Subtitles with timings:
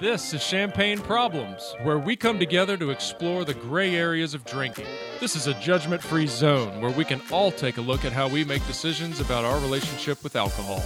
[0.00, 4.86] This is Champagne Problems, where we come together to explore the gray areas of drinking.
[5.18, 8.28] This is a judgment free zone where we can all take a look at how
[8.28, 10.82] we make decisions about our relationship with alcohol.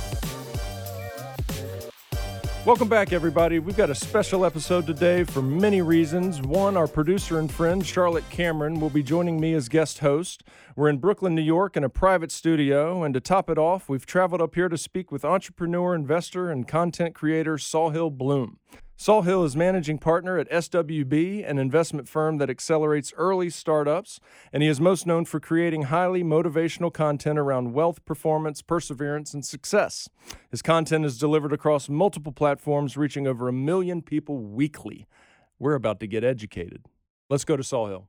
[2.69, 3.61] Welcome back, everybody.
[3.61, 6.43] We've got a special episode today for many reasons.
[6.43, 10.45] One, our producer and friend, Charlotte Cameron, will be joining me as guest host.
[10.77, 13.03] We're in Brooklyn, New York, in a private studio.
[13.05, 16.69] And to top it off, we've traveled up here to speak with entrepreneur, investor, and
[16.69, 18.59] content creator Sahil Bloom.
[18.99, 24.19] Sahil is managing partner at SWB, an investment firm that accelerates early startups,
[24.53, 29.47] and he is most known for creating highly motivational content around wealth, performance, perseverance, and
[29.47, 30.09] success.
[30.51, 35.07] His content is delivered across multiple platforms, reaching over a million people weekly.
[35.61, 36.87] We're about to get educated.
[37.31, 38.09] Let's go to Sahil.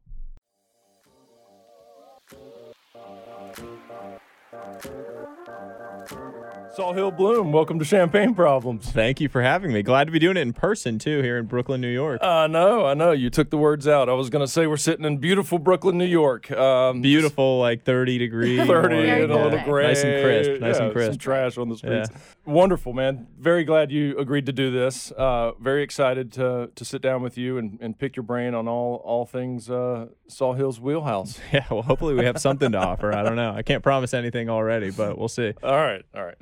[6.78, 8.92] Sahil Bloom, welcome to Champagne Problems.
[8.92, 9.81] Thank you for having me.
[9.81, 12.22] Glad to be doing it in person too here in Brooklyn, New York.
[12.22, 13.12] I know, I know.
[13.12, 14.08] You took the words out.
[14.08, 16.50] I was going to say we're sitting in beautiful Brooklyn, New York.
[16.52, 18.59] Um, Beautiful, like 30 degrees.
[18.67, 19.88] 30 warm, and a little gray.
[19.88, 20.62] Nice and crisp.
[20.62, 21.12] Nice Yeah, and crisp.
[21.14, 22.09] Some trash on the streets.
[22.12, 22.17] Yeah.
[22.45, 23.28] Wonderful, man.
[23.40, 25.12] Very glad you agreed to do this.
[25.12, 28.67] Uh, very excited to to sit down with you and, and pick your brain on
[28.67, 31.40] all all things uh, Sahil's wheelhouse.
[31.52, 33.12] Yeah, well, hopefully we have something to offer.
[33.14, 33.52] I don't know.
[33.56, 35.52] I can't promise anything already, but we'll see.
[35.64, 36.38] All right, all right.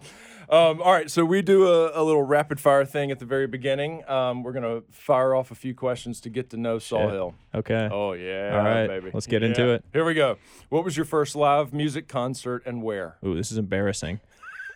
[0.50, 3.48] Um, all right, so we do a, a little rapid fire thing at the very
[3.48, 4.08] beginning.
[4.09, 7.34] Um, we're gonna fire off a few questions to get to know Sahil.
[7.54, 7.89] Okay.
[7.92, 9.12] Oh yeah, All right, baby.
[9.14, 9.84] let's get into it.
[9.92, 10.38] Here we go.
[10.70, 13.17] What was your first live music concert and where?
[13.26, 14.22] Ooh, this is embarrassing.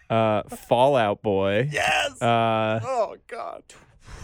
[0.09, 1.69] Uh, Fall Out Boy.
[1.71, 2.21] Yes.
[2.21, 3.63] Uh, oh God.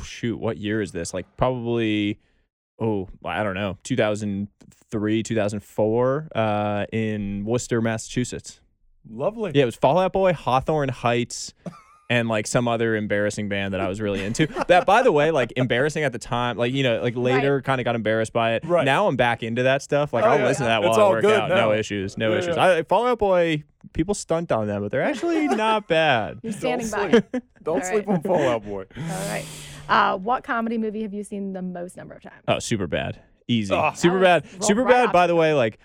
[0.03, 1.13] shoot, what year is this?
[1.13, 2.19] Like probably,
[2.77, 8.59] oh, I don't know, 2003, 2004, uh, in Worcester, Massachusetts.
[9.09, 9.51] Lovely.
[9.55, 11.53] Yeah, it was Fall Out Boy, Hawthorne Heights,
[12.09, 14.47] and like some other embarrassing band that I was really into.
[14.67, 17.81] That, by the way, like embarrassing at the time, like you know, like later kind
[17.81, 18.65] of got embarrassed by it.
[18.65, 18.85] Right.
[18.85, 20.13] Now I'm back into that stuff.
[20.13, 20.45] Like Oh, I'll yeah.
[20.47, 21.49] listen to that It's while all I work good out.
[21.49, 21.55] now.
[21.55, 22.17] No issues.
[22.17, 22.55] No Yeah, issues.
[22.55, 22.63] yeah.
[22.77, 26.39] I, Fall Out Boy, people stunt on them, but they're actually not bad.
[26.43, 27.09] You're standing by.
[27.11, 27.25] sleep.
[27.63, 28.15] Don't All sleep right.
[28.15, 28.85] on Fall Out Boy.
[28.97, 29.45] All right.
[29.89, 32.43] Uh, what comedy movie have you seen the most number of times?
[32.47, 33.21] Oh, super bad.
[33.49, 33.73] Easy.
[33.73, 33.91] Oh.
[33.95, 34.45] Super bad.
[34.63, 35.79] Super bad, off by the the way, like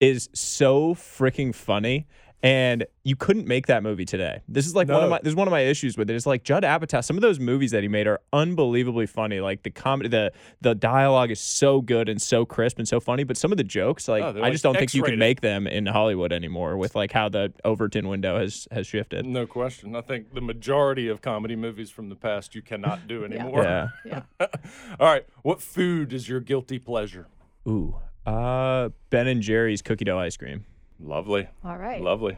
[0.00, 2.06] is so freaking funny.
[2.40, 4.42] And you couldn't make that movie today.
[4.46, 6.14] This is like one of my this is one of my issues with it.
[6.14, 7.02] It's like Judd Apatow.
[7.02, 9.40] Some of those movies that he made are unbelievably funny.
[9.40, 13.24] Like the comedy, the the dialogue is so good and so crisp and so funny.
[13.24, 15.40] But some of the jokes, like Oh, I like just don't think you can make
[15.40, 16.76] them in Hollywood anymore.
[16.76, 19.26] With like how the Overton window has has shifted.
[19.26, 19.96] No question.
[19.96, 23.64] I think the majority of comedy movies from the past you cannot do anymore.
[23.64, 23.88] Yeah.
[24.04, 24.22] Yeah.
[25.00, 25.26] All right.
[25.42, 27.26] What food is your guilty pleasure?
[27.66, 27.96] Ooh.
[28.24, 30.66] Uh, Ben and Jerry's cookie dough ice cream.
[31.00, 31.48] Lovely.
[31.64, 32.00] All right.
[32.02, 32.36] Lovely.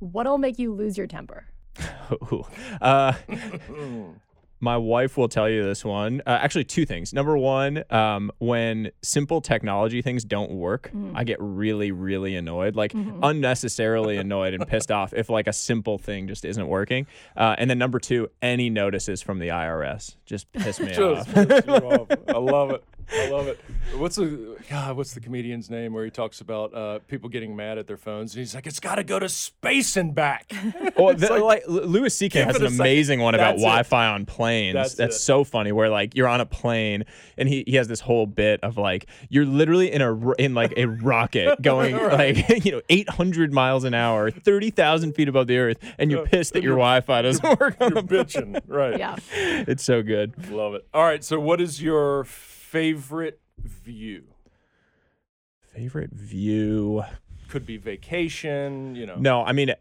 [0.00, 1.46] What'll make you lose your temper?
[2.80, 3.12] Uh,
[4.60, 6.20] my wife will tell you this one.
[6.26, 7.12] Uh, actually, two things.
[7.14, 12.92] Number one, um, when simple technology things don't work, I get really, really annoyed, like
[12.94, 17.06] unnecessarily annoyed and pissed off if like a simple thing just isn't working.
[17.36, 21.34] Uh, and then number two, any notices from the IRS just piss me Just off.
[21.34, 22.08] piss off.
[22.28, 22.84] I love it.
[23.12, 23.60] I love it.
[23.96, 24.96] What's the God?
[24.96, 28.34] What's the comedian's name where he talks about uh, people getting mad at their phones?
[28.34, 30.52] And he's like, "It's got to go to space and back."
[30.96, 32.40] Well, the, like, L- Louis C.K.
[32.42, 32.80] Has an a second.
[32.80, 33.62] amazing one about That's.
[33.62, 34.74] Wi-Fi on planes.
[34.74, 35.72] That's That's, so funny.
[35.72, 37.04] Where like you're on a plane
[37.38, 40.74] and he, he has this whole bit of like you're literally in a in like
[40.76, 45.78] a rocket going like you know 800 miles an hour, 30,000 feet above the earth,
[45.98, 48.98] and you're Yeah, pissed that your Wi-Fi doesn't work on You're the bitching, right?
[48.98, 49.16] Yeah.
[49.32, 50.50] It's so good.
[50.50, 50.86] Love it.
[50.92, 51.24] All right.
[51.24, 52.24] So, what is your
[52.70, 54.22] favorite view?
[55.74, 57.02] Favorite view.
[57.48, 58.94] Could be vacation.
[58.94, 59.16] You know.
[59.16, 59.74] No, I mean,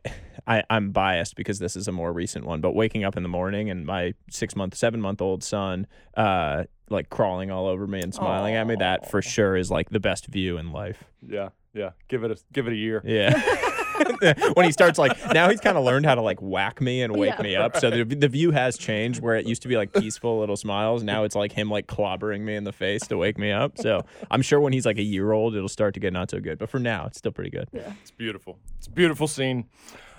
[0.47, 3.29] I, I'm biased because this is a more recent one, but waking up in the
[3.29, 5.85] morning and my six month, seven month old son,
[6.17, 9.91] uh, like crawling all over me and smiling at me, that for sure is like
[9.91, 11.03] the best view in life.
[11.21, 11.49] Yeah.
[11.75, 11.91] Yeah.
[12.07, 13.03] Give it a give it a year.
[13.05, 13.29] Yeah.
[14.53, 17.15] when he starts like now he's kind of learned how to like whack me and
[17.15, 17.41] wake Yeah.
[17.43, 17.77] me up.
[17.77, 21.03] So the, the view has changed where it used to be like peaceful little smiles.
[21.03, 23.77] Now it's like him like clobbering me in the face to wake me up.
[23.77, 26.39] So I'm sure when he's like a year old, it'll start to get not so
[26.39, 26.57] good.
[26.57, 27.67] But for now, it's still pretty good.
[27.73, 28.57] Yeah, it's beautiful.
[28.77, 29.65] It's a beautiful scene.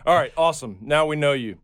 [0.06, 0.78] All right, awesome.
[0.80, 1.58] Now we know you.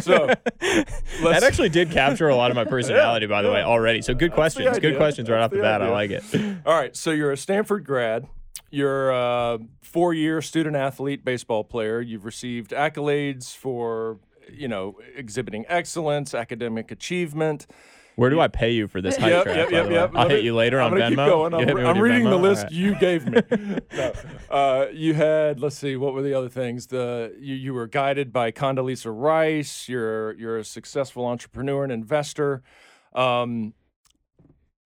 [0.00, 0.28] So
[0.60, 4.02] That actually did capture a lot of my personality, by the way, already.
[4.02, 4.78] So good questions.
[4.78, 5.82] Good questions right That's off the the bat.
[5.82, 6.22] I like it.
[6.64, 8.26] All right, so you're a Stanford grad.
[8.70, 12.00] You're a four-year student athlete, baseball player.
[12.00, 14.18] You've received accolades for,
[14.52, 17.66] you know, exhibiting excellence, academic achievement.
[18.16, 19.56] Where do I pay you for this hype Yep, track?
[19.56, 20.10] yep, yep, yep.
[20.14, 21.08] I'll Let hit you later I'm on Venmo.
[21.08, 21.54] keep going.
[21.54, 22.72] I'm, re- I'm reading the list right.
[22.72, 23.40] you gave me.
[23.94, 24.12] no.
[24.50, 26.86] uh, you had let's see, what were the other things?
[26.86, 29.86] The you, you were guided by Condoleezza Rice.
[29.86, 32.62] You're you're a successful entrepreneur and investor.
[33.14, 33.74] Um,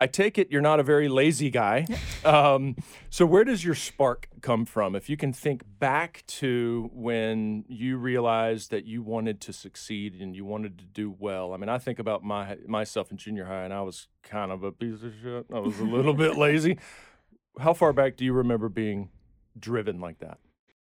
[0.00, 1.86] I take it you're not a very lazy guy.
[2.24, 2.76] Um,
[3.08, 4.94] so where does your spark come from?
[4.94, 10.34] If you can think back to when you realized that you wanted to succeed and
[10.34, 11.52] you wanted to do well.
[11.52, 14.62] I mean, I think about my myself in junior high, and I was kind of
[14.62, 15.46] a piece of shit.
[15.54, 16.78] I was a little bit lazy.
[17.58, 19.10] How far back do you remember being
[19.58, 20.38] driven like that?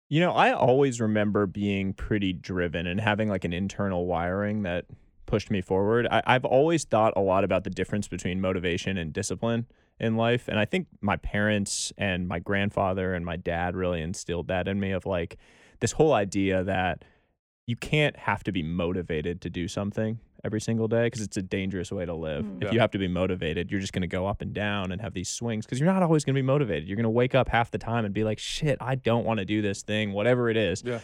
[0.09, 4.85] You know, I always remember being pretty driven and having like an internal wiring that
[5.29, 6.07] pushed me forward.
[6.09, 9.67] I, I've always thought a lot about the difference between motivation and discipline
[9.99, 10.47] in life.
[10.47, 14.79] And I think my parents and my grandfather and my dad really instilled that in
[14.79, 15.37] me of like
[15.81, 17.05] this whole idea that
[17.67, 21.41] you can't have to be motivated to do something every single day because it's a
[21.41, 22.43] dangerous way to live.
[22.45, 22.57] Mm.
[22.57, 22.71] If Yeah.
[22.73, 25.13] you have to be motivated, you're just going to go up and down and have
[25.13, 26.87] these swings because you're not always going to be motivated.
[26.87, 29.39] You're going to wake up half the time and be like, shit, I don't want
[29.39, 30.81] to do this thing, whatever it is.
[30.83, 31.01] Yeah.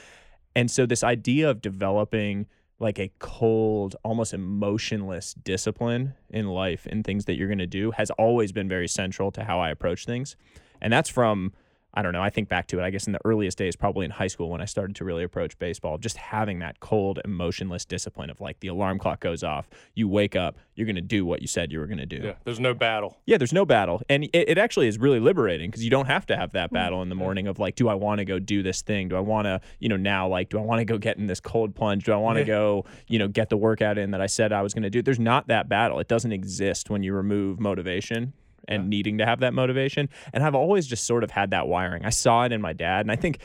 [0.56, 2.48] And so, this idea of developing
[2.80, 7.92] like a cold, almost emotionless discipline in life and things that you're going to do
[7.92, 10.36] has always been very central to how I approach things.
[10.82, 11.54] And that's from,
[11.96, 14.06] I don't know, I think back to it, I guess in the earliest days, probably
[14.06, 17.86] in high school when I started to really approach baseball, just having that cold, emotionless
[17.86, 21.26] discipline of like the alarm clock goes off, you wake up, you're going to do
[21.26, 22.22] what you said you were going to do.
[22.24, 23.18] Yeah, there's no battle.
[23.26, 24.02] Yeah, there's no battle.
[24.10, 26.76] And it, it actually is really liberating because you don't have to have that hmm,
[26.76, 29.08] battle in the morning of like, do I want to go do this thing?
[29.08, 31.28] Do I want to, you know, now like, do I want to go get in
[31.28, 32.04] this cold plunge?
[32.04, 32.48] Do I want to Yeah.
[32.48, 35.02] go, you know, get the workout in that I said I was going to do?
[35.02, 36.00] There's not that battle.
[36.00, 38.34] It doesn't exist when you remove motivation
[38.68, 40.10] and needing to have that motivation.
[40.34, 42.06] And I've always just sort of had that wiring.
[42.06, 43.02] I saw it in my dad.
[43.02, 43.40] And I think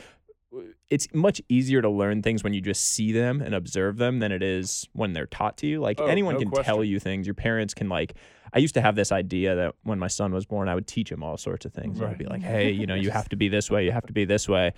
[0.89, 4.33] it's much easier to learn things when you just see them and observe them than
[4.33, 5.79] it is when they're taught to you.
[5.79, 7.25] Like Oh, anyone no can tell you things.
[7.25, 8.15] Your parents can like
[8.53, 11.09] I used to have this idea that when my son was born, I would teach
[11.09, 12.01] him all sorts of things.
[12.01, 13.85] I'd be like, "Hey, you know, you have to be this way.
[13.85, 14.73] You have to be this way,"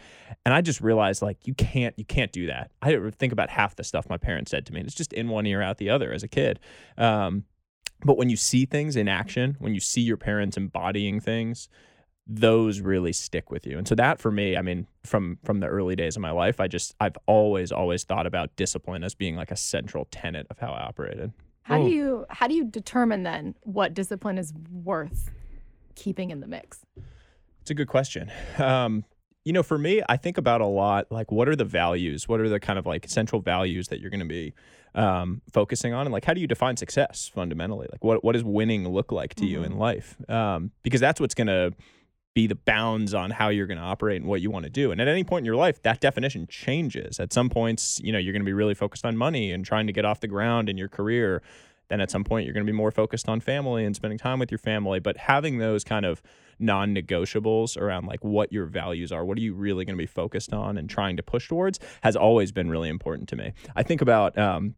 [0.45, 2.69] and I just realized like you can't, you can't do that.
[2.83, 4.81] I didn't think about half the stuff my parents said to me.
[4.81, 6.59] and It's just in one ear, out the other as a kid.
[6.99, 7.45] Um,
[8.05, 11.69] but when you see things in action, when you see your parents embodying things,
[12.25, 13.77] those really stick with you.
[13.77, 16.59] And so that for me, I mean, from from the early days of my life,
[16.59, 20.59] I just I've always always thought about discipline as being like a central tenet of
[20.59, 21.33] how I operated.
[21.63, 21.88] How Oh.
[21.88, 25.31] do you how do you determine then what discipline is worth
[25.95, 26.85] keeping in the mix?
[27.61, 28.31] It's a good question.
[28.57, 29.05] Um,
[29.45, 32.27] you know, for me, I think about a lot like what are the values?
[32.29, 34.53] What are the kind of like central values that you're going to be
[34.95, 36.05] um, focusing on?
[36.05, 37.87] And like, how do you define success fundamentally?
[37.91, 40.15] Like, what, what does winning look like to you in life?
[40.29, 41.73] Um, because that's what's going to
[42.33, 44.91] be the bounds on how you're going to operate and what you want to do.
[44.91, 47.19] And at any point in your life, that definition changes.
[47.19, 49.87] At some points, you know, you're going to be really focused on money and trying
[49.87, 51.43] to get off the ground in your career.
[51.89, 54.39] Then at some point, you're going to be more focused on family and spending time
[54.39, 54.99] with your family.
[54.99, 56.23] But having those kind of
[56.57, 60.07] non negotiables around like what your values are, what are you really going to be
[60.07, 63.53] focused on and trying to push towards has always been really important to me.
[63.75, 64.75] I think about, um,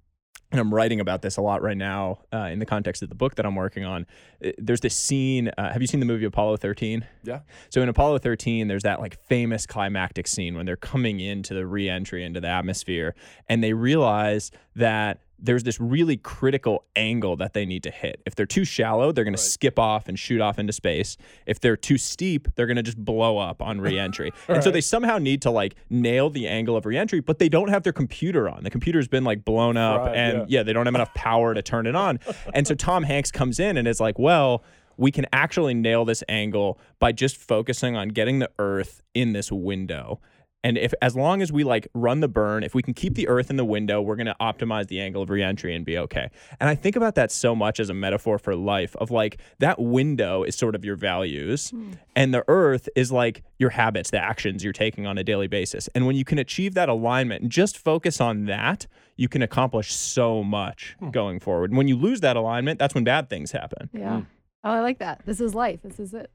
[0.52, 3.16] and I'm writing about this a lot right now uh, in the context of the
[3.16, 4.06] book that I'm working on.
[4.44, 5.50] Uh, There's this scene.
[5.58, 7.06] Uh, have you seen the movie Apollo 13?
[7.24, 7.40] Yeah.
[7.70, 11.66] So in Apollo 13, there's that like famous climactic scene when they're coming into the
[11.66, 13.16] re-entry into the atmosphere,
[13.50, 18.22] and they realize that there's this really critical angle that they need to hit.
[18.26, 21.18] If they're too shallow, they're going to skip off and shoot off into space.
[21.46, 24.32] If they're too steep, they're going to just blow up on re-entry.
[24.48, 27.70] and so they somehow need to like nail the angle of re-entry, but they don't
[27.70, 28.64] have their computer on.
[28.64, 30.60] The computer's been like blown up, Fried, and yeah.
[30.60, 32.20] yeah, they don't have enough power to turn it on.
[32.54, 34.64] And so Tom Hanks comes in and is like, well,
[34.98, 39.52] we can actually nail this angle by just focusing on getting the earth in this
[39.52, 40.20] window.
[40.66, 43.28] And if as long as we like run the burn, if we can keep the
[43.28, 46.32] earth in the window, we're going to optimize the angle of reentry and be okay.
[46.60, 49.80] And I think about that so much as a metaphor for life of like that
[49.80, 51.92] window is sort of your values hmm.
[52.16, 55.88] and the earth is like your habits, the actions you're taking on a daily basis.
[55.94, 59.94] And when you can achieve that alignment and just focus on that, you can accomplish
[59.94, 61.12] so much hmm.
[61.12, 61.70] going forward.
[61.70, 63.92] And when you lose that alignment, that's when bad things happen.
[63.94, 64.22] Yeah.
[64.22, 64.24] Hmm.
[64.66, 65.22] Oh, I like that.
[65.28, 65.82] This is life.
[65.84, 66.32] This is it.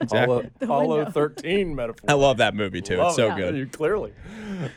[0.00, 2.08] Apollo, The Apollo 13 metaphor.
[2.08, 2.98] I love that movie too.
[2.98, 3.36] Love it's so it.
[3.36, 3.56] good.
[3.56, 4.12] You clearly.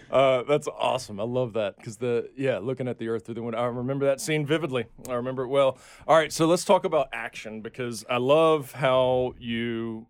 [0.10, 1.20] Uh, that's awesome.
[1.20, 3.60] I love that because the yeah, looking at the Earth through the window.
[3.60, 4.86] I remember that scene vividly.
[5.08, 5.78] I remember it well.
[6.08, 10.08] All right, so let's talk about action because I love how you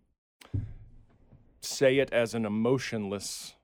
[1.60, 3.54] say it as an emotionless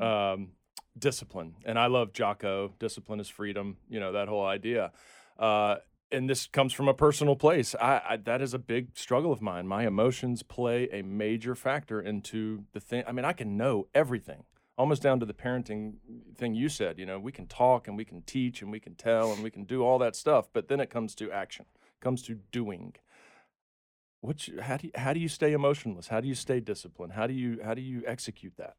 [0.00, 0.52] um,
[0.98, 2.72] discipline, and I love Jocko.
[2.78, 3.76] Discipline is freedom.
[3.90, 4.92] You know that whole idea.
[5.38, 5.76] Uh,
[6.14, 7.74] and this comes from a personal place.
[7.80, 9.66] I, I that is a big struggle of mine.
[9.66, 13.04] My emotions play a major factor into the thing.
[13.06, 14.44] I mean, I can know everything,
[14.78, 15.94] almost down to the parenting
[16.36, 16.98] thing you said.
[16.98, 19.50] You know, we can talk and we can teach and we can tell and we
[19.50, 21.66] can do all that stuff, but then it comes to action,
[22.00, 22.94] comes to doing.
[24.20, 24.48] What?
[24.62, 26.08] how do you, how do you stay emotionless?
[26.08, 27.12] How do you stay disciplined?
[27.12, 28.76] How do you how do you execute that?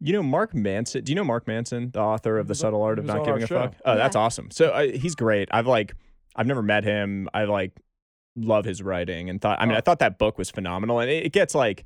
[0.00, 1.04] You know Mark Manson.
[1.04, 3.46] Do you know Mark Manson, the author of The Subtle Art of Not Giving a
[3.46, 3.60] show.
[3.62, 3.74] Fuck?
[3.84, 4.50] Oh, that's awesome.
[4.50, 5.48] So uh, he's great.
[5.52, 5.94] I've like
[6.34, 7.28] I've never met him.
[7.32, 7.72] I like
[8.36, 9.58] love his writing and thought.
[9.60, 9.76] I mean.
[9.76, 11.84] I thought that book was phenomenal, and it, it gets like.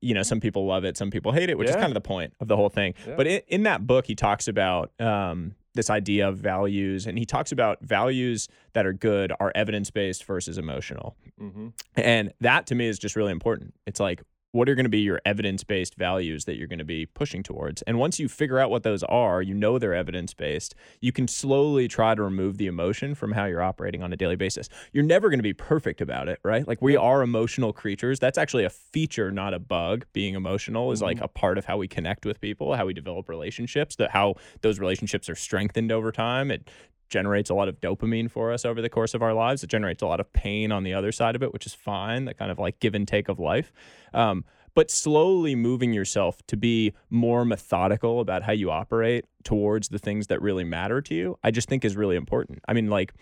[0.00, 1.82] You know, some people love it, some people hate it, which is Yeah.
[1.82, 2.94] kind of the point of the whole thing.
[3.06, 3.14] Yeah.
[3.16, 7.24] But in, in that book, he talks about um, this idea of values, and he
[7.24, 11.14] talks about values that are good are evidence based versus emotional.
[11.40, 11.68] Mm-hmm.
[11.94, 13.74] And that to me is just really important.
[13.86, 14.22] It's like,
[14.56, 17.42] what are going to be your evidence based values that you're going to be pushing
[17.42, 17.82] towards?
[17.82, 21.28] And once you figure out what those are, you know they're evidence based, you can
[21.28, 24.68] slowly try to remove the emotion from how you're operating on a daily basis.
[24.92, 26.66] You're never going to be perfect about it, right?
[26.66, 28.18] Like, we are emotional creatures.
[28.18, 30.06] That's actually a feature, not a bug.
[30.12, 31.24] Being emotional is like mm-hmm.
[31.24, 34.80] a part of how we connect with people, how we develop relationships, that how those
[34.80, 36.50] relationships are strengthened over time.
[36.50, 36.70] It
[37.08, 39.62] generates a lot of dopamine for us over the course of our lives.
[39.62, 42.24] It generates a lot of pain on the other side of it, which is fine,
[42.26, 43.72] that kind of like give and take of life.
[44.12, 44.44] Um,
[44.74, 50.26] but slowly moving yourself to be more methodical about how you operate towards the things
[50.26, 52.60] that really matter to you, I just think is really important.
[52.68, 53.14] I mean, like,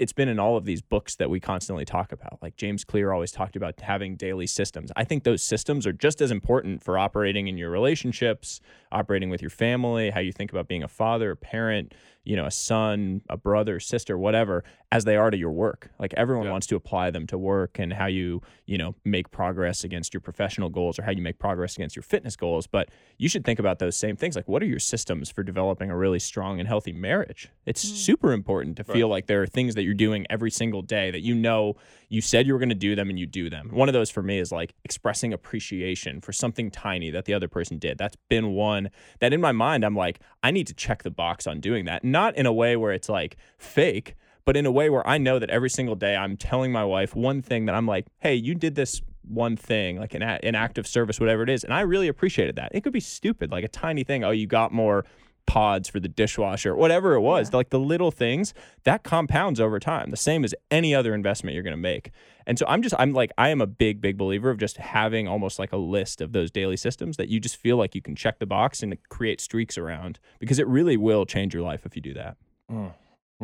[0.00, 2.38] it's been in all of these books that we constantly talk about.
[2.40, 4.90] Like James Clear always talked about having daily systems.
[4.96, 8.60] I think those systems are just as important for operating in your relationships,
[8.90, 11.92] operating with your family, how you think about being a father, a parent,
[12.24, 15.90] you know, a son, a brother, sister, whatever, as they are to your work.
[15.98, 16.52] Like everyone Yeah.
[16.52, 20.20] wants to apply them to work and how you, you know, make progress against your
[20.20, 22.66] professional goals or how you make progress against your fitness goals.
[22.66, 24.34] But you should think about those same things.
[24.34, 27.50] Like, what are your systems for developing a really strong and healthy marriage?
[27.66, 27.94] It's mm.
[27.94, 31.20] super important to feel like there are things that you're doing every single day that
[31.20, 31.76] you know
[32.08, 33.70] you said you were going to do them and you do them.
[33.70, 37.48] One of those for me is like expressing appreciation for something tiny that the other
[37.48, 37.98] person did.
[37.98, 41.46] That's been one that in my mind, I'm like, I need to check the box
[41.46, 42.02] on doing that.
[42.02, 45.38] Not in a way where it's like fake, but in a way where I know
[45.38, 48.54] that every single day I'm telling my wife one thing that I'm like, hey, you
[48.54, 51.62] did this one thing, like an, a- an act of service, whatever it is.
[51.64, 52.70] And I really appreciated that.
[52.74, 54.24] It could be stupid, like a tiny thing.
[54.24, 55.04] Oh, you got more
[55.46, 58.54] pods for the dishwasher, whatever it was, like the little things
[58.84, 62.10] that compounds over time, the same as any other investment you're going to make.
[62.46, 65.26] And so I'm just, I'm like, I am a big, big believer of just having
[65.26, 68.14] almost like a list of those daily systems that you just feel like you can
[68.14, 71.96] check the box and create streaks around because it really will change your life if
[71.96, 72.36] you do that.
[72.70, 72.92] Mm.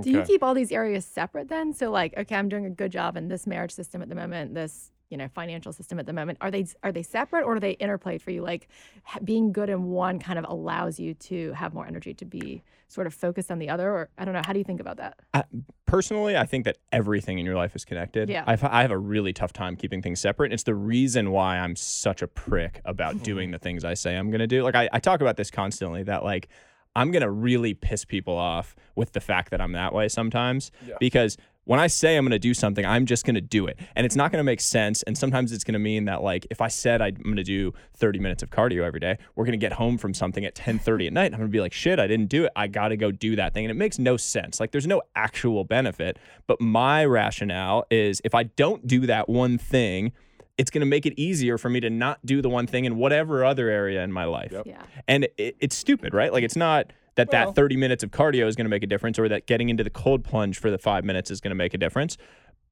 [0.00, 1.73] Do you keep all these areas separate then?
[1.73, 4.55] So like, okay, I'm doing a good job in this marriage system at the moment,
[4.55, 6.38] this you know financial system at the moment.
[6.41, 8.43] Are they are they separate or are they interplayed for you?
[8.43, 8.69] Like
[9.05, 12.62] ha- being good in one kind of allows you to have more energy to be
[12.88, 13.91] sort of focused on the other.
[13.91, 14.43] Or I don't know.
[14.45, 15.19] How do you think about that?
[15.35, 15.45] I,
[15.87, 18.29] personally, I think that everything in your life is connected.
[18.29, 18.45] Yeah.
[18.47, 20.53] I've, I have a really tough time keeping things separate.
[20.53, 23.23] It's the reason why I'm such a prick about hmm.
[23.23, 24.62] doing the things I say I'm going to do.
[24.62, 26.49] Like, I, I talk about this constantly that, like,
[26.97, 30.73] I'm going to really piss people off with the fact that I'm that way sometimes
[30.87, 30.95] Yeah.
[30.99, 33.76] because when I say I'm going to do something, I'm just going to do it.
[33.97, 35.03] And it's not going to make sense.
[35.03, 37.75] And sometimes it's going to mean that like if I said I'm going to do
[37.95, 41.09] 30 minutes of cardio every day, we're going to get home from something at 10:30
[41.09, 41.33] at night.
[41.33, 42.53] I'm going to be like, "Shit, I didn't do it.
[42.55, 44.61] I got to go do that thing." And it makes no sense.
[44.61, 49.59] Like there's no actual benefit, but my rationale is if I don't do that one
[49.59, 50.12] thing,
[50.58, 52.96] it's going to make it easier for me to not do the one thing in
[52.96, 54.52] whatever other area in my life.
[54.52, 54.66] Yep.
[54.66, 54.82] Yeah.
[55.06, 56.32] And it, it's stupid, right?
[56.32, 58.86] Like it's not that Well- that 30 minutes of cardio is going to make a
[58.86, 61.56] difference or that getting into the cold plunge for the 5 minutes is going to
[61.56, 62.16] make a difference.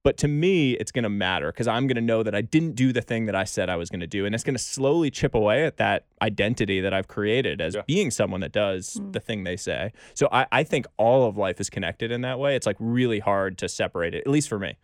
[0.03, 2.75] But to me, it's going to matter because I'm going to know that I didn't
[2.75, 4.27] do the thing that I said I was going to do.
[4.27, 7.83] And it's going to slowly chip away at that identity that I've created as Yeah.
[7.87, 9.13] being someone that does hmm.
[9.13, 9.93] the thing they say.
[10.13, 12.55] So I, I think all of life is connected in that way.
[12.55, 14.77] It's like really hard to separate it, at least for me.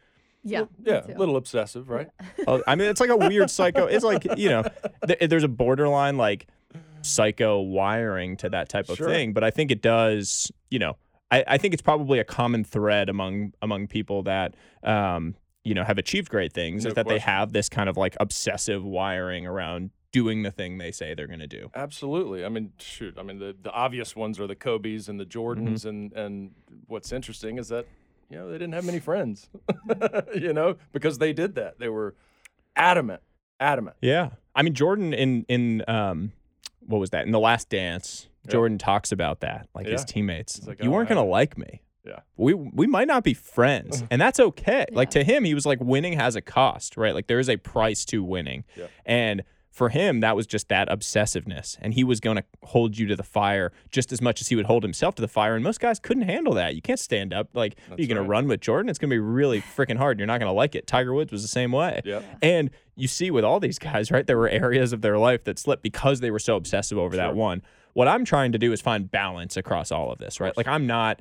[0.43, 0.65] Yeah.
[0.83, 2.09] Yeah, a little obsessive, right?
[2.47, 3.87] Oh, I mean, it's like a weird psycho.
[3.87, 4.65] It's like you know,
[5.07, 6.47] th- there's a borderline like
[7.03, 9.09] psycho wiring to that type of Sure.
[9.09, 9.33] thing.
[9.33, 10.51] But I think it does.
[10.71, 10.97] You know,
[11.31, 15.85] I, I think it's probably a common thread among among people that um, you know
[15.85, 19.47] have achieved great things No is that they have this kind of like obsessive wiring
[19.47, 21.71] around doing the thing they say they're going to do.
[21.75, 22.45] Absolutely.
[22.45, 23.15] I mean, shoot.
[23.17, 25.39] I mean, the, the obvious ones are the Kobe's and the Mm-hmm.
[25.69, 26.51] Jordans, and and
[26.87, 27.87] what's interesting is that
[28.31, 29.49] you know they didn't have many friends,
[30.35, 31.79] you know, because they did that.
[31.79, 32.15] They were
[32.77, 33.23] adamant,
[33.59, 33.97] adamant.
[34.01, 34.31] Yeah.
[34.55, 36.33] I mean, Jordan in in um,
[36.87, 38.29] what was that in the Last Dance?
[38.45, 38.53] Yep.
[38.53, 40.67] Jordan talks about that, like his teammates.
[40.67, 41.83] Like, you don't weren't gonna like me.
[42.07, 42.21] Yeah.
[42.37, 44.87] We we might not be friends, and that's okay.
[44.93, 47.15] Like to him, he was like winning has a cost, right?
[47.15, 48.87] Like there is a price to winning, Yeah.
[49.05, 49.43] and
[49.81, 53.17] for him, that was just that obsessiveness, and he was going to hold you to
[53.17, 55.55] the fire just as much as he would hold himself to the fire.
[55.55, 56.75] And most guys couldn't handle that.
[56.75, 57.49] You can't stand up.
[57.55, 58.25] Like you're That's going right.
[58.25, 60.19] to run with Jordan, it's going to be really freaking hard.
[60.19, 60.87] You're not going to like it.
[60.87, 62.03] Tiger Woods was the same way.
[62.05, 62.25] Yep.
[62.43, 64.27] And you see with all these guys, right?
[64.27, 67.25] There were areas of their life that slipped because they were so obsessive over Sure.
[67.25, 67.63] that one.
[67.95, 70.55] What I'm trying to do is find balance across all of this, right?
[70.57, 71.21] Like I'm not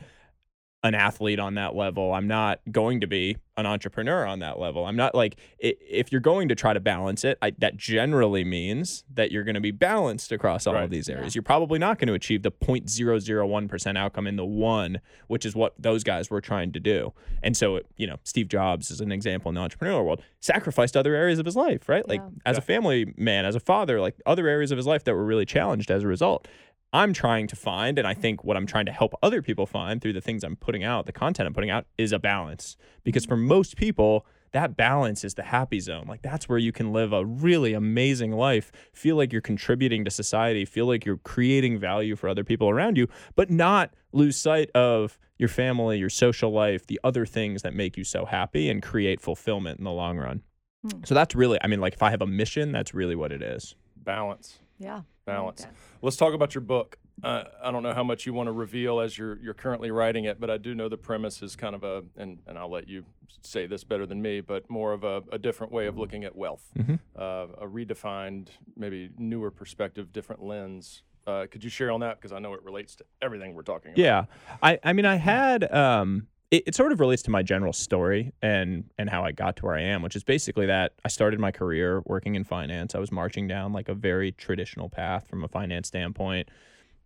[0.83, 2.13] an athlete on that level.
[2.13, 4.85] I'm not going to be an entrepreneur on that level.
[4.85, 9.03] I'm not like if you're going to try to balance it, I, that generally means
[9.13, 10.85] that you're going to be balanced across all right.
[10.85, 11.35] of these areas.
[11.35, 11.39] Yeah.
[11.39, 15.73] You're probably not going to achieve the 0.001% outcome in the one, which is what
[15.77, 17.13] those guys were trying to do.
[17.43, 21.13] And so, you know, Steve Jobs is an example in the entrepreneurial world, sacrificed other
[21.13, 22.07] areas of his life, right?
[22.07, 22.29] Like yeah.
[22.45, 22.59] as yeah.
[22.59, 25.45] a family man, as a father, like other areas of his life that were really
[25.45, 26.47] challenged as a result.
[26.91, 30.01] I'm trying to find, and I think what I'm trying to help other people find
[30.01, 32.77] through the things I'm putting out, the content I'm putting out, is a balance.
[33.03, 36.05] Because for most people, that balance is the happy zone.
[36.07, 40.11] Like that's where you can live a really amazing life, feel like you're contributing to
[40.11, 44.71] society, feel like you're creating value for other people around you, but not lose sight
[44.71, 48.81] of your family, your social life, the other things that make you so happy and
[48.81, 50.41] create fulfillment in the long run.
[50.81, 51.03] Hmm.
[51.05, 53.41] So that's really, I mean, like if I have a mission, that's really what it
[53.41, 53.75] is.
[53.97, 54.59] Balance.
[54.79, 55.01] Yeah.
[55.29, 55.61] Balance.
[55.61, 56.97] Like Let's talk about your book.
[57.23, 60.25] Uh, I don't know how much you want to reveal as you're you're currently writing
[60.25, 62.87] it, but I do know the premise is kind of a, and, and I'll let
[62.87, 63.03] you
[63.41, 66.35] say this better than me, but more of a, a different way of looking at
[66.35, 66.95] wealth, mm-hmm.
[67.15, 71.03] uh, a redefined, maybe newer perspective, different lens.
[71.27, 73.91] Uh, could you share on that because I know it relates to everything we're talking
[73.91, 73.99] about.
[73.99, 74.25] Yeah,
[74.63, 78.33] I I mean I had um, it, it, sort of relates to my general story
[78.41, 81.39] and and how I got to where I am, which is basically that I started
[81.39, 82.95] my career working in finance.
[82.95, 86.49] I was marching down like a very traditional path from a finance standpoint,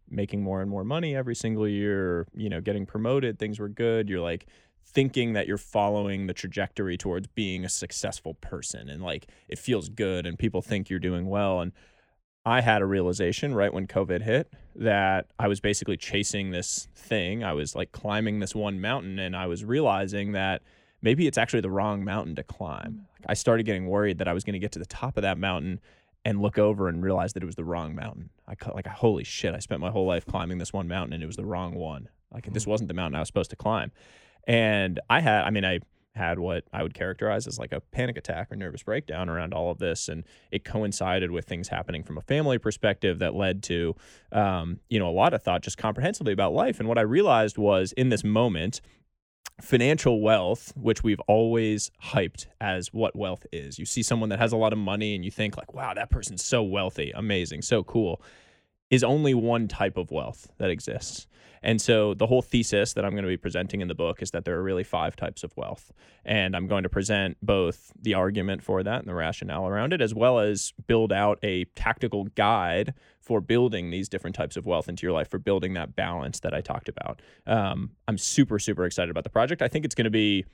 [0.10, 4.10] making more and more money every single year, you know, getting promoted, things were good.
[4.10, 4.48] You're like
[4.86, 9.88] thinking that you're following the trajectory towards being a successful person and like it feels
[9.90, 11.72] good and people think you're doing well and
[12.46, 17.44] I had a realization right when COVID hit that I was basically chasing this thing.
[17.44, 20.62] I was like climbing this one mountain and I was realizing that
[21.02, 23.08] maybe it's actually the wrong mountain to climb.
[23.28, 25.38] I started getting worried that I was going to get to the top of that
[25.38, 25.80] mountain
[26.26, 28.30] and look over and realize that it was the wrong mountain.
[28.48, 31.24] I cut like holy shit, I spent my whole life climbing this one mountain and
[31.24, 32.10] it was the wrong one.
[32.34, 32.72] Like this hmm.
[32.72, 33.92] wasn't the mountain I was supposed to climb.
[34.46, 35.80] And I had I mean I
[36.16, 39.72] had what I would characterize as like a panic attack or nervous breakdown around all
[39.72, 43.96] of this, and it coincided with things happening from a family perspective that led to,
[44.32, 46.80] um, you know, a lot of thought just comprehensively about life.
[46.80, 48.82] And what I realized was in this moment,
[49.62, 53.80] financial wealth, which we've always hyped as what wealth is.
[53.80, 56.12] You see someone that has a lot of money, and you think like, wow, that
[56.12, 58.22] person's so wealthy, amazing, so cool
[58.90, 61.26] is only one type of wealth that exists.
[61.64, 64.32] And so the whole thesis that I'm going to be presenting in the book is
[64.32, 65.92] that there are really five types of wealth.
[66.26, 70.02] And I'm going to present both the argument for that and the rationale around it,
[70.02, 74.90] as well as build out a tactical guide for building these different types of wealth
[74.90, 77.22] into your life, for building that balance that I talked about.
[77.48, 79.62] Um, I'm super, super excited about the project.
[79.62, 80.46] I think it's going to be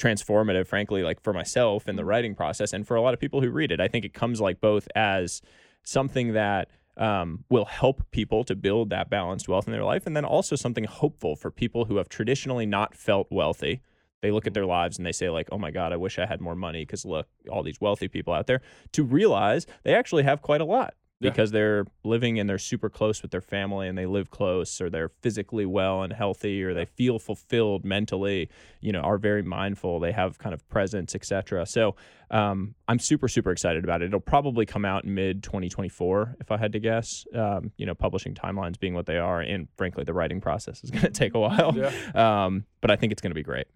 [0.00, 3.40] transformative, frankly, like for myself in the writing process and for a lot of people
[3.40, 3.80] who read it.
[3.80, 5.40] I think it comes like both as
[5.84, 10.06] something that um, will help people to build that balanced wealth in their life.
[10.06, 13.80] And then also something hopeful for people who have traditionally not felt wealthy.
[14.22, 16.26] They look at their lives and they say, like, oh my God, I wish I
[16.26, 18.60] had more money because look, all these wealthy people out there,
[18.92, 21.58] to realize they actually have quite a lot because yeah.
[21.58, 25.08] they're living and they're super close with their family and they live close or they're
[25.08, 28.48] physically well and healthy or they feel fulfilled mentally
[28.80, 31.96] you know are very mindful they have kind of presence etc so
[32.30, 34.06] um, i'm super super excited about it.
[34.06, 37.26] It'll probably come out mid 2024 if i had to guess.
[37.34, 40.90] Um, you know publishing timelines being what they are and frankly the writing process is
[40.90, 41.74] going to take a while.
[41.76, 41.90] Yeah.
[42.14, 43.66] um, but i think it's going to be great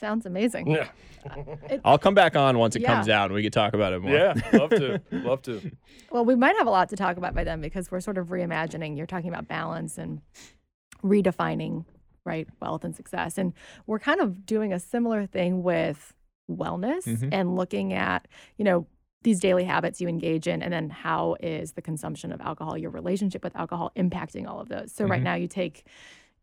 [0.00, 0.68] Sounds amazing.
[0.68, 0.88] Yeah.
[1.68, 2.94] It, I'll come back on once it yeah.
[2.94, 4.12] comes out and we can talk about it more.
[4.12, 5.02] Yeah, love to.
[5.10, 5.72] love to.
[6.10, 8.28] Well, we might have a lot to talk about by then because we're sort of
[8.28, 8.96] reimagining.
[8.96, 10.20] You're talking about balance and
[11.02, 11.84] redefining,
[12.24, 13.38] right, wealth and success.
[13.38, 13.52] And
[13.86, 16.14] we're kind of doing a similar thing with
[16.48, 17.28] wellness mm-hmm.
[17.32, 18.86] and looking at, you know,
[19.22, 22.90] these daily habits you engage in and then how is the consumption of alcohol your
[22.90, 25.10] relationship with alcohol impacting all of those so mm-hmm.
[25.10, 25.84] right now you take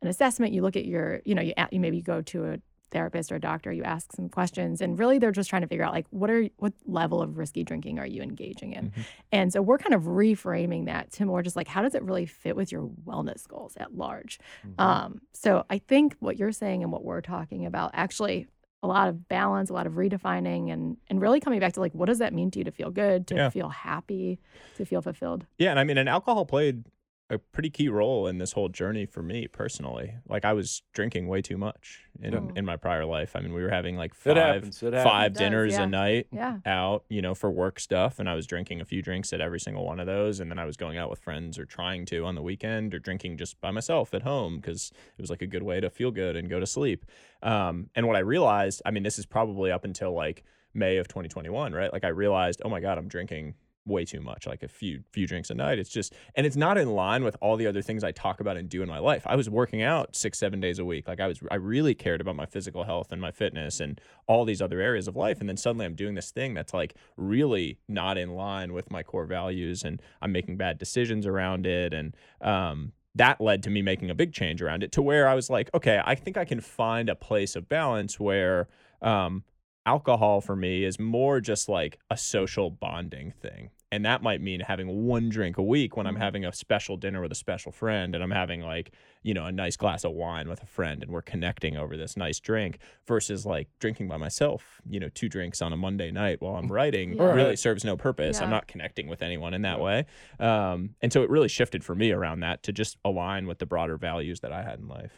[0.02, 2.60] an assessment you look at your you know you, you maybe go to a
[2.96, 5.84] therapist or a doctor, you ask some questions, and really they're just trying to figure
[5.84, 9.02] out like what are what level of risky drinking are you engaging in, mm-hmm.
[9.34, 12.26] and so we're kind of reframing that to more just like how does it really
[12.26, 14.40] fit with your wellness goals at large.
[14.66, 14.82] Mm-hmm.
[14.82, 18.48] Um, so I think what you're saying and what we're talking about actually
[18.82, 21.94] a lot of balance, a lot of redefining, and and really coming back to like
[21.94, 23.50] what does that mean to you to feel good, to yeah.
[23.50, 24.40] feel happy,
[24.78, 25.46] to feel fulfilled.
[25.58, 26.86] Yeah, and I mean, and alcohol played
[27.30, 30.14] a pretty key role in this whole journey for me personally.
[30.30, 32.40] Like I was drinking way too much in, yeah.
[32.56, 33.36] in my prior life.
[33.36, 34.72] I mean, we were having like five
[35.04, 35.84] five dinners yeah.
[35.84, 36.58] a night yeah.
[36.68, 39.60] out, you know, for work stuff, and I was drinking a few drinks at every
[39.60, 42.26] single one of those, and then I was going out with friends or trying to
[42.26, 45.48] on the weekend or drinking just by myself at home because it was like a
[45.48, 47.06] good way to feel good and go to sleep.
[47.42, 50.44] Um, and what I realized, I mean, this is probably up until like
[50.76, 51.92] May of 2021, right?
[51.92, 55.28] Like I realized, oh my god, I'm drinking way too much, like a few few
[55.28, 55.80] drinks a night.
[55.80, 58.58] It's just and it's not in line with all the other things I talk about
[58.58, 59.24] and do in my life.
[59.26, 61.08] I was working out 6 7 days a week.
[61.08, 64.46] Like I was I really cared about my physical health and my fitness and all
[64.46, 67.80] these other areas of life and then suddenly I'm doing this thing that's like really
[67.88, 72.16] not in line with my core values and I'm making bad decisions around it and
[72.42, 75.50] um that led to me making a big change around it to where I was
[75.50, 78.68] like, okay, I think I can find a place of balance where
[79.02, 79.44] um,
[79.86, 83.70] alcohol for me is more just like a social bonding thing.
[83.92, 86.24] And that might mean having one drink a week when I'm mm-hmm.
[86.24, 88.92] having a special dinner with a special friend and I'm having like,
[89.24, 92.18] you know, a nice glass of wine with a friend and we're connecting over this
[92.18, 96.42] nice drink versus like drinking by myself, you know, two drinks on a Monday night
[96.42, 97.32] while I'm writing yeah.
[97.32, 98.40] really serves no purpose.
[98.40, 98.46] Yeah.
[98.46, 100.08] I'm not connecting with anyone in that way.
[100.40, 103.66] Um, and so it really shifted for me around that to just align with the
[103.66, 105.14] broader values that I had in life.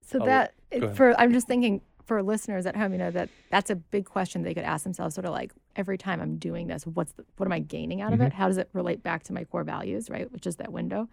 [0.00, 0.54] So oh, that
[0.96, 4.42] for I'm just thinking for listeners at home, you know, that that's a big question
[4.42, 7.46] they could ask themselves, sort of like every time I'm doing this, what's the, what
[7.46, 8.28] am I gaining out of mm-hmm.
[8.28, 8.32] it?
[8.32, 10.30] How does it relate back to my core values, right?
[10.32, 11.08] Which is that window.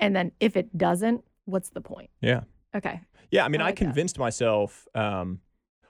[0.00, 2.10] And then if it doesn't, what's the point?
[2.20, 2.40] Yeah.
[2.74, 3.00] Okay.
[3.30, 3.44] Yeah.
[3.44, 4.20] I mean, I, like I convinced that.
[4.20, 5.40] myself, um,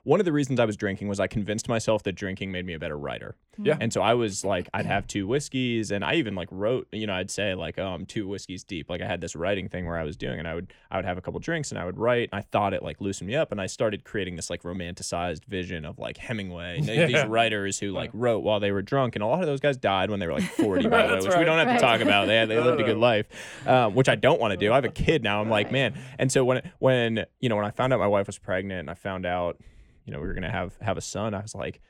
[0.05, 2.73] one of the reasons I was drinking was I convinced myself that drinking made me
[2.73, 3.37] a better writer.
[3.57, 3.77] Yeah.
[3.81, 7.07] And so I was like, I'd have two whiskeys, and I even like wrote, you
[7.07, 8.91] know, I'd say like, oh, I'm two whiskeys deep.
[8.91, 11.05] Like I had this writing thing where I was doing, and I would I would
[11.05, 12.31] have a couple drinks, and I would write.
[12.33, 15.45] And I thought it like loosened me up, and I started creating this like romanticized
[15.45, 17.07] vision of like Hemingway, yeah.
[17.07, 19.77] these writers who like wrote while they were drunk, and a lot of those guys
[19.77, 21.38] died when they were like 40, by the way, which right.
[21.38, 21.75] we don't have right.
[21.75, 22.27] to talk about.
[22.27, 23.29] They they lived a good life,
[23.69, 24.73] um, which I don't want to do.
[24.73, 25.41] I have a kid now.
[25.41, 25.65] I'm right.
[25.65, 25.95] like, man.
[26.19, 28.91] And so when when you know when I found out my wife was pregnant, and
[28.91, 29.61] I found out
[30.05, 31.81] you know we were gonna have have a son, I was like,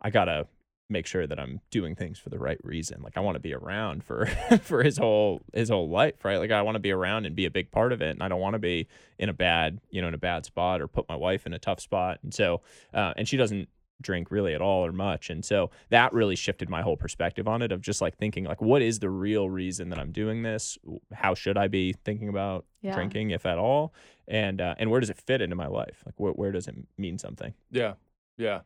[0.00, 0.46] I gotta
[0.88, 3.02] make sure that I'm doing things for the right reason.
[3.02, 4.26] Like I want to be around for
[4.62, 6.38] for his whole his whole life, right?
[6.38, 8.28] Like I want to be around and be a big part of it, and I
[8.28, 11.08] don't want to be in a bad you know in a bad spot or put
[11.08, 12.20] my wife in a tough spot.
[12.22, 12.62] And so,
[12.94, 13.68] uh, and she doesn't
[14.00, 15.30] drink really at all or much.
[15.30, 18.60] And so that really shifted my whole perspective on it of just like thinking like
[18.60, 20.78] what is the real reason that i'm doing this?
[21.12, 22.94] How should i be thinking about yeah.
[22.94, 23.94] drinking if at all?
[24.28, 26.02] And uh, and where does it fit into my life?
[26.04, 27.54] Like wh- where does it mean something?
[27.70, 27.94] Yeah.
[28.36, 28.60] Yeah.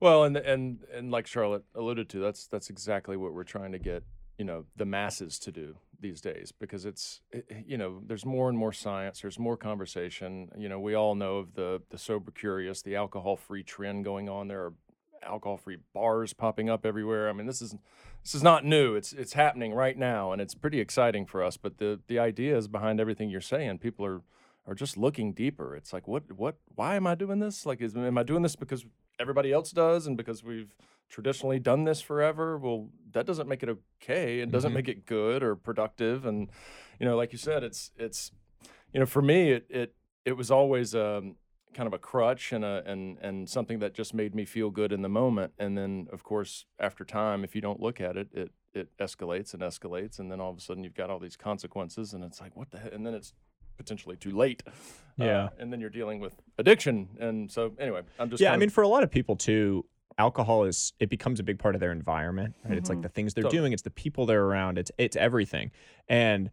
[0.00, 3.78] Well and and and like charlotte alluded to that's that's exactly what we're trying to
[3.78, 4.04] get
[4.38, 8.48] you know the masses to do these days because it's it, you know there's more
[8.48, 10.50] and more science there's more conversation.
[10.56, 14.28] You know we all know of the the sober curious the alcohol free trend going
[14.28, 14.48] on.
[14.48, 14.72] There are
[15.22, 17.28] alcohol free bars popping up everywhere.
[17.28, 17.74] I mean this is
[18.22, 18.94] this is not new.
[18.94, 22.68] It's it's happening right now and it's pretty exciting for us but the the ideas
[22.68, 24.22] behind everything you're saying people are
[24.68, 25.74] are just looking deeper.
[25.74, 27.66] It's like what what why am i doing this?
[27.66, 28.84] Like is am i doing this because
[29.20, 30.74] everybody else does and because we've
[31.08, 33.68] traditionally done this forever well that doesn't make it
[34.02, 34.76] okay it doesn't mm-hmm.
[34.76, 36.48] make it good or productive and
[37.00, 38.32] you know like you said it's it's
[38.92, 41.36] you know for me it it it was always um
[41.74, 44.92] kind of a crutch and a and and something that just made me feel good
[44.92, 48.28] in the moment and then of course after time if you don't look at it
[48.32, 51.36] it it escalates and escalates and then all of a sudden you've got all these
[51.36, 53.32] consequences and it's like what the heck and then it's
[53.78, 54.62] potentially too late
[55.16, 58.56] yeah uh, and then you're dealing with addiction and so anyway i'm just yeah i
[58.56, 59.84] mean for a lot of people too
[60.18, 62.78] alcohol is it becomes a big part of their environment right mm-hmm.
[62.78, 63.02] it's like mm-hmm.
[63.02, 65.70] the things they're doing it's the people they're around it's it's everything
[66.08, 66.50] and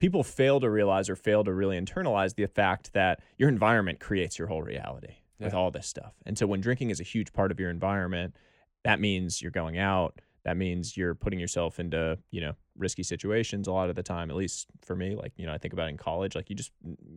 [0.00, 4.38] people fail to realize or fail to really internalize the fact that your environment creates
[4.38, 5.46] your whole reality yeah.
[5.46, 8.34] with all this stuff and so when drinking is a huge part of your environment
[8.82, 13.66] that means you're going out that means you're putting yourself into you know risky situations
[13.66, 15.88] a lot of the time at least for me like you know i think about
[15.88, 16.72] in college like you just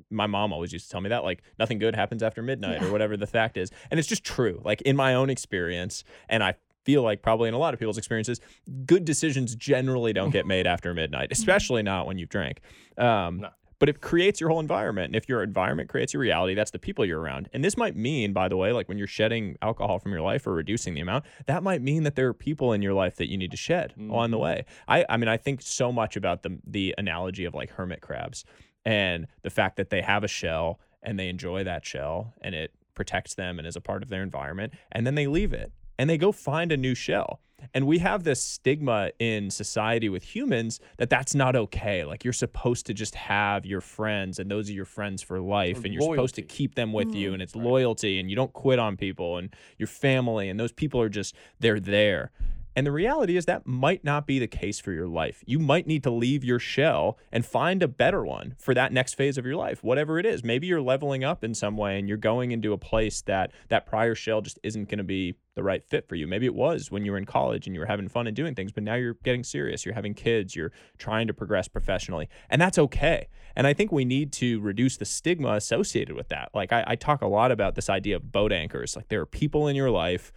[0.10, 2.88] my mom always used to tell me that like nothing good happens after midnight yeah.
[2.88, 6.44] or whatever the fact is and it's just true like in my own experience and
[6.44, 6.54] i
[6.86, 8.40] feel like probably in a lot of people's experiences
[8.86, 12.62] good decisions generally don't get made after midnight especially not when you've drank
[12.98, 15.08] um, no but it creates your whole environment.
[15.08, 17.50] And if your environment creates your reality, that's the people you're around.
[17.54, 20.48] And this might mean, by the way, like when you're shedding alcohol from your life
[20.48, 23.30] or reducing the amount, that might mean that there are people in your life that
[23.30, 24.12] you need to shed mm-hmm.
[24.12, 24.66] on the way.
[24.88, 28.44] I, I mean, I think so much about the the analogy of like hermit crabs
[28.86, 32.72] and the fact that they have a shell and they enjoy that shell and it
[32.96, 36.10] protects them and is a part of their environment, and then they leave it and
[36.10, 37.42] they go find a new shell.
[37.74, 42.04] And we have this stigma in society with humans that that's not okay.
[42.06, 45.84] Like you're supposed to just have your friends and those are your friends for life
[45.84, 46.18] and you're loyalty.
[46.18, 47.66] supposed to keep them with mm, you and it's right.
[47.66, 51.36] loyalty and you don't quit on people and your family and those people are just
[51.60, 52.32] they're there.
[52.78, 55.44] And the reality is that might not be the case for your life.
[55.48, 59.16] You might need to leave your shell and find a better one for that next
[59.16, 60.44] phase of your life, whatever it is.
[60.44, 63.88] Maybe you're leveling up in some way and you're going into a place that that
[63.88, 66.28] prior shell just isn't going to be the right fit for you.
[66.28, 68.54] Maybe it was when you were in college and you were having fun and doing
[68.54, 69.84] things, but now you're getting serious.
[69.84, 73.28] You're having kids, you're trying to progress professionally, and that's okay.
[73.56, 76.52] And I think we need to reduce the stigma associated with that.
[76.54, 78.96] Like I, I talk a lot about this idea of boat anchors.
[78.96, 80.32] Like there are people in your life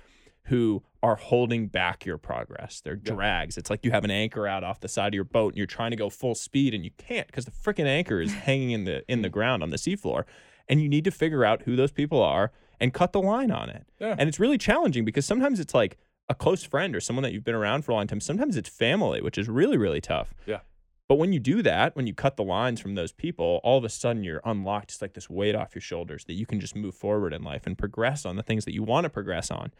[0.44, 2.80] who are holding back your progress.
[2.80, 3.56] They're drags.
[3.56, 5.66] It's like you have an anchor out off the side of your boat and you're
[5.66, 8.84] trying to go full speed and you can't because the freaking anchor is hanging in
[8.84, 9.32] the in the mm.
[9.32, 10.24] ground on the seafloor.
[10.68, 13.70] And you need to figure out who those people are and cut the line on
[13.70, 13.86] it.
[13.98, 14.14] Yeah.
[14.18, 15.98] And it's really challenging because sometimes it's like
[16.28, 18.20] a close friend or someone that you've been around for a long time.
[18.20, 20.32] Sometimes it's family, which is really, really tough.
[20.46, 20.60] Yeah.
[21.08, 23.82] But when you do that, when you cut the lines from those people, all of
[23.82, 24.92] a sudden you're unlocked.
[24.92, 27.66] It's like this weight off your shoulders that you can just move forward in life
[27.66, 29.72] and progress on the things that you want to progress on.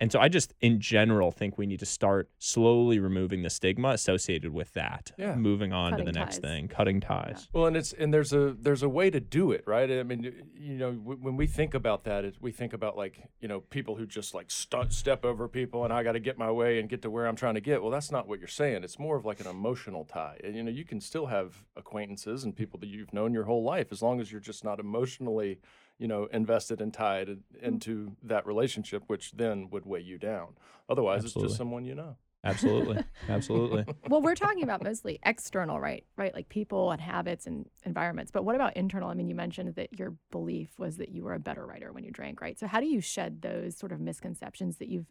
[0.00, 3.90] And so I just, in general, think we need to start slowly removing the stigma
[3.90, 5.12] associated with that.
[5.16, 5.36] Yeah.
[5.36, 6.40] Moving on to Cutting the next ties.
[6.42, 7.48] thing, cutting ties.
[7.52, 9.88] Well, and it's and there's a there's a way to do it, right?
[9.90, 13.20] I mean, you know, w- when we think about that, it, we think about like
[13.40, 16.38] you know people who just like st- step over people, and I got to get
[16.38, 17.80] my way and get to where I'm trying to get.
[17.80, 18.82] Well, that's not what you're saying.
[18.82, 20.38] It's more of like an emotional tie.
[20.42, 23.62] And, you know, you can still have acquaintances and people that you've known your whole
[23.62, 25.60] life, as long as you're just not emotionally,
[25.98, 27.38] you know, invested and tied mm.
[27.62, 30.54] into that relationship, which then would weigh you down.
[30.88, 32.16] Otherwise, it's just someone you know.
[32.44, 33.02] Absolutely.
[33.28, 33.86] Absolutely.
[34.08, 36.04] well, we're talking about mostly external, right?
[36.16, 38.30] Right, like people and habits and environments.
[38.30, 39.08] But what about internal?
[39.08, 42.04] I mean, you mentioned that your belief was that you were a better writer when
[42.04, 42.58] you drank, right?
[42.58, 45.06] So how do you shed those sort of misconceptions that you've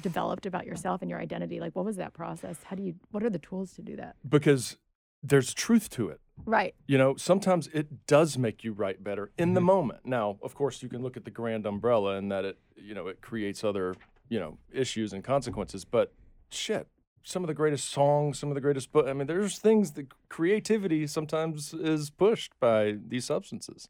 [0.00, 1.60] developed about yourself and your identity?
[1.60, 2.56] Like, what was that process?
[2.64, 2.94] How do you?
[3.10, 4.16] What are the tools to do that?
[4.26, 4.78] Because
[5.22, 6.20] there's truth to it.
[6.44, 6.74] Right.
[6.86, 9.64] You know, sometimes it does make you write better in the Mhm.
[9.64, 10.06] moment.
[10.06, 13.08] Now, of course, you can look at the grand umbrella and that it, you know,
[13.08, 13.94] it creates other,
[14.28, 15.84] you know, issues and consequences.
[15.84, 16.12] But
[16.50, 16.86] shit,
[17.24, 19.06] some of the greatest songs, some of the greatest book.
[19.08, 23.88] I mean, there's things that creativity sometimes is pushed by these substances.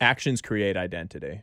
[0.00, 1.42] actions create identity.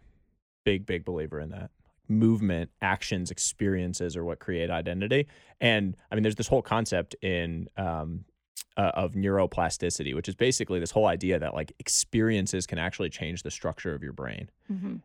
[0.64, 1.70] Big, big believer in that.
[2.08, 5.28] Movement, actions, experiences are what create identity.
[5.62, 8.26] And I mean, there's this whole concept in um,
[8.76, 13.44] uh, of neuroplasticity, which is basically this whole idea that like experiences can actually change
[13.44, 14.50] the structure of your brain.
[14.68, 14.98] hmm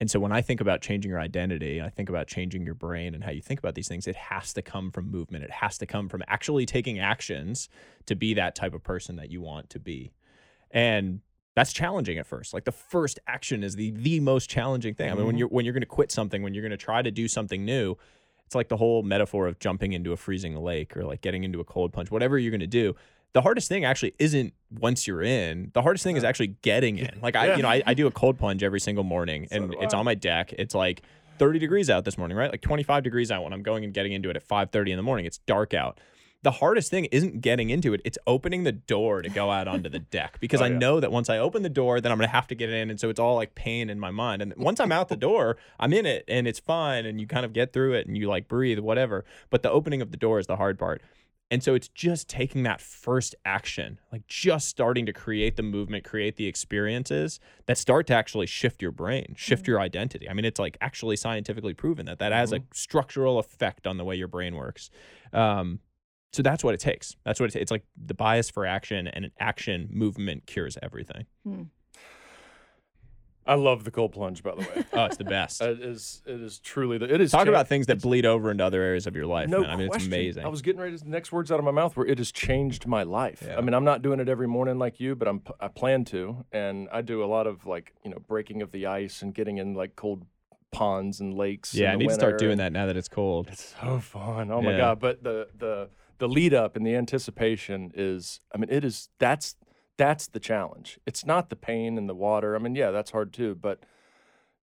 [0.00, 3.14] And so when I think about changing your identity, I think about changing your brain
[3.14, 5.44] and how you think about these things, it has to come from movement.
[5.44, 7.68] It has to come from actually taking actions
[8.06, 10.12] to be that type of person that you want to be.
[10.70, 11.20] And
[11.54, 12.54] that's challenging at first.
[12.54, 15.10] Like the first action is the the most challenging thing.
[15.10, 15.40] I mean, when Mhm.
[15.40, 17.64] you're when you're going to quit something, when you're going to try to do something
[17.64, 17.96] new,
[18.50, 21.60] it's like the whole metaphor of jumping into a freezing lake or like getting into
[21.60, 22.10] a cold plunge.
[22.10, 22.96] Whatever you're going to do,
[23.32, 25.70] the hardest thing actually isn't once you're in.
[25.72, 27.20] The hardest thing is actually getting in.
[27.22, 27.56] Like I, Yeah.
[27.58, 30.04] you know, I, I do a cold plunge every single morning, So and it's on
[30.04, 30.52] my deck.
[30.58, 31.02] It's like
[31.38, 32.50] 30 degrees out this morning, right?
[32.50, 35.04] Like 25 degrees out when I'm going and getting into it at 5:30 in the
[35.04, 35.26] morning.
[35.26, 36.00] It's dark out.
[36.42, 39.88] The hardest thing isn't getting into it; it's opening the door to go out onto
[39.90, 40.78] the deck because Oh, I yeah.
[40.78, 42.98] know that once I open the door, then I'm gonna have to get in, and
[42.98, 44.40] so it's all like pain in my mind.
[44.42, 47.44] And once I'm out the door, I'm in it, and it's fine, and you kind
[47.44, 49.24] of get through it, and you like breathe, whatever.
[49.50, 51.02] But the opening of the door is the hard part.
[51.52, 56.04] And so it's just taking that first action, like just starting to create the movement,
[56.04, 60.30] create the experiences that start to actually shift your brain, shift your identity.
[60.30, 64.04] I mean, it's like actually scientifically proven that that has a structural effect on the
[64.04, 64.90] way your brain works.
[65.32, 65.80] Um,
[66.32, 67.16] so that's what it takes.
[67.24, 67.62] That's what it takes.
[67.62, 71.26] It's like the bias for action and an action movement cures everything.
[71.44, 71.62] Hmm.
[73.46, 74.84] I love the cold plunge, by the way.
[74.92, 75.60] Oh, it's the best.
[75.62, 78.50] it is it is truly the it is Talk cha- about things that bleed over
[78.50, 79.48] into other areas of your life.
[79.48, 79.70] No man.
[79.70, 80.08] I mean, question.
[80.12, 80.44] it's amazing.
[80.44, 82.30] I was getting ready to the next words out of my mouth were it has
[82.30, 83.42] changed my life.
[83.44, 83.56] Yeah.
[83.56, 86.44] I mean, I'm not doing it every morning like you, but I'm I plan to,
[86.52, 89.56] and I do a lot of like you know breaking of the ice and getting
[89.58, 90.26] in like cold
[90.70, 91.74] ponds and lakes.
[91.74, 93.48] yeah, in I the need to start doing that now that it's cold.
[93.50, 94.52] It's so fun.
[94.52, 94.78] Oh my Yeah.
[94.78, 95.00] god!
[95.00, 95.88] But the the
[96.20, 98.40] the lead up and the anticipation is.
[98.54, 99.08] I mean, it is.
[99.18, 99.56] That's
[99.96, 100.98] that's the challenge.
[101.06, 102.54] It's not the pain and the water.
[102.54, 103.80] I mean, yeah, that's hard too, but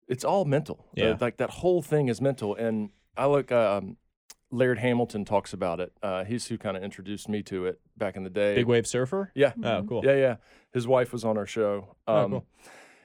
[0.08, 0.86] it's all mental.
[0.94, 1.16] The- Yeah.
[1.20, 2.54] like that whole thing is mental.
[2.54, 3.50] And I look.
[3.50, 3.96] Um,
[4.52, 5.92] Laird Hamilton talks about it.
[6.04, 8.54] Uh, he's who kind of introduced me to it back in the day.
[8.54, 9.32] Big wave surfer.
[9.34, 9.52] Yeah.
[9.62, 10.02] Oh, cool.
[10.04, 10.36] Yeah, yeah.
[10.72, 11.96] His wife was on our show.
[12.06, 12.46] Oh, Um, cool.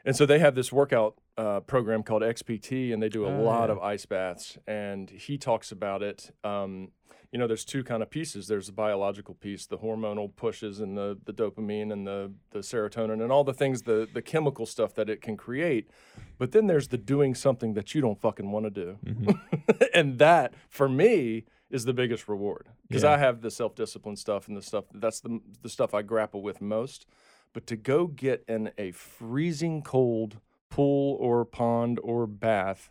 [0.06, 3.42] And so they have this workout uh, program called XPT, and they do a Oh,
[3.42, 3.72] lot yeah.
[3.74, 4.60] of ice baths.
[4.68, 6.30] And he talks about it.
[6.44, 6.92] Um,
[7.32, 8.48] you know, there's two kind of pieces.
[8.48, 13.22] There's the biological piece, the hormonal pushes, and the the dopamine and the the serotonin
[13.24, 15.90] and all the things, the the chemical stuff that it can create.
[16.38, 19.90] But then there's the doing something that you don't fucking want to do, Mhm.
[19.94, 23.12] and that for me is the biggest reward because Yeah.
[23.14, 26.42] I have the self discipline stuff and the stuff that's the the stuff I grapple
[26.42, 27.06] with most.
[27.54, 30.40] But to go get in a freezing cold
[30.70, 32.90] pool or pond or bath,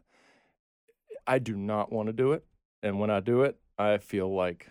[1.27, 2.45] I do not want to do it.
[2.83, 4.69] And when I do it, I feel like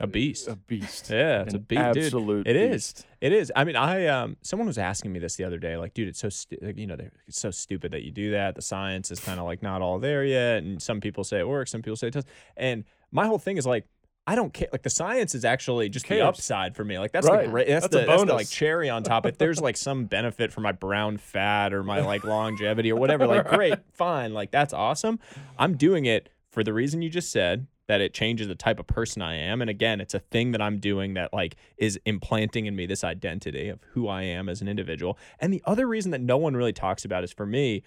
[0.00, 0.48] A beast.
[0.48, 1.08] A beast.
[1.10, 2.04] Yeah, it's a An beast, dude.
[2.04, 2.92] absolute It is.
[2.92, 3.06] beast.
[3.22, 3.50] It is.
[3.56, 5.76] I mean, I um, someone was asking me this the other day.
[5.78, 8.54] Like, dude, it's so stu- like, you know, it's so stupid that you do that.
[8.54, 11.48] The science is kind of like not all there yet, and some people say it
[11.48, 12.30] works, some people say it doesn't.
[12.56, 13.86] And my whole thing is like,
[14.26, 14.68] I don't care.
[14.70, 16.98] Like the science is actually just the upside for me.
[16.98, 17.46] Like that's Right.
[17.46, 17.66] the great.
[17.68, 19.24] That's, That's a the, that's the like cherry on top.
[19.24, 23.26] If there's like some benefit for my brown fat or my like longevity or whatever,
[23.26, 24.34] like great, fine.
[24.34, 25.18] Like that's awesome.
[25.58, 28.86] I'm doing it for the reason you just said that it changes the type of
[28.86, 29.60] person I am.
[29.60, 33.02] And again, it's a thing that I'm doing that like is implanting in me this
[33.02, 35.18] identity of who I am as an individual.
[35.40, 37.82] And the other reason that no one really talks about is for me,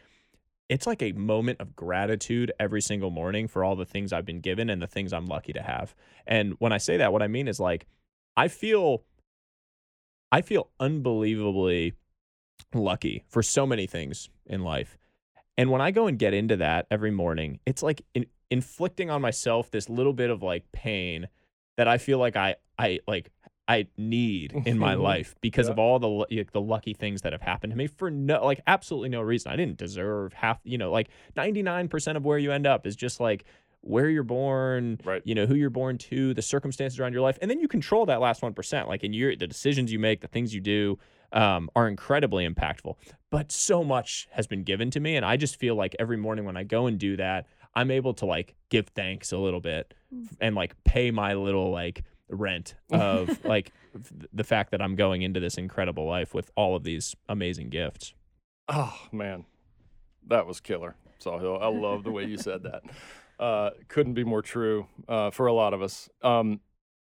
[0.69, 4.41] it's like a moment of gratitude every single morning for all the things I've been
[4.41, 5.93] given and the things I'm lucky to have.
[6.25, 7.85] And when I say that, what I mean is like
[8.35, 9.03] I feel
[10.31, 11.93] I feel unbelievably
[12.73, 14.97] lucky for so many things in life.
[15.57, 18.01] And when I go and get into that every morning, it's like
[18.51, 21.27] inflicting on myself this little bit of like pain
[21.77, 23.31] that I feel like I I like
[23.67, 25.71] I need in my life because Yeah.
[25.73, 28.59] of all the like, the lucky things that have happened to me for no like
[28.67, 29.51] absolutely no reason.
[29.51, 33.19] I didn't deserve half, you know, like 99% of where you end up is just
[33.19, 33.45] like
[33.83, 35.21] where you're born, Right.
[35.25, 38.05] you know, who you're born to, the circumstances around your life, and then you control
[38.07, 38.87] that last 1%.
[38.87, 40.99] Like in your the decisions you make, the things you do
[41.31, 42.95] um, are incredibly impactful.
[43.31, 46.43] But so much has been given to me and I just feel like every morning
[46.45, 49.93] when I go and do that, I'm able to like give thanks a little bit
[50.39, 55.21] and like pay my little like rent of like f- the fact that I'm going
[55.21, 58.13] into this incredible life with all of these amazing gifts.
[58.67, 59.45] Oh man,
[60.27, 61.61] that was killer, Sahil.
[61.61, 62.83] I love the way you said that.
[63.39, 66.07] Uh, couldn't be more true uh, for a lot of us.
[66.21, 66.59] Um,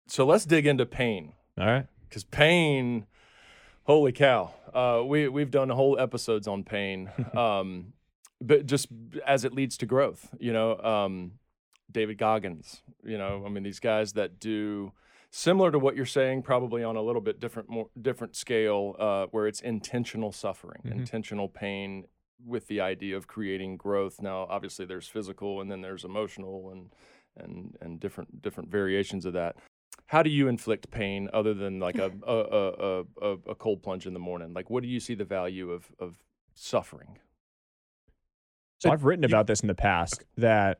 [0.08, 1.86] so let's dig into pain All right.
[2.08, 3.06] because pain,
[3.84, 7.92] holy cow, uh, we we've done whole episodes on pain, um,
[8.46, 8.88] but just
[9.26, 11.32] as it leads to growth, you know, um,
[11.90, 14.92] David Goggins, you know, I mean these guys that do
[15.30, 19.26] similar to what you're saying, probably on a little bit different, more different scale, uh,
[19.32, 20.92] where it's intentional suffering, Mhm.
[20.92, 22.06] intentional pain,
[22.44, 24.20] with the idea of creating growth.
[24.20, 26.90] Now, obviously, there's physical, and then there's emotional, and
[27.36, 29.56] and and different different variations of that.
[30.06, 32.68] How do you inflict pain other than like a a, a,
[33.00, 34.52] a, a, a cold plunge in the morning?
[34.52, 36.18] Like, what do you see the value of of
[36.54, 37.18] suffering?
[38.84, 40.78] So I've written about this in the past that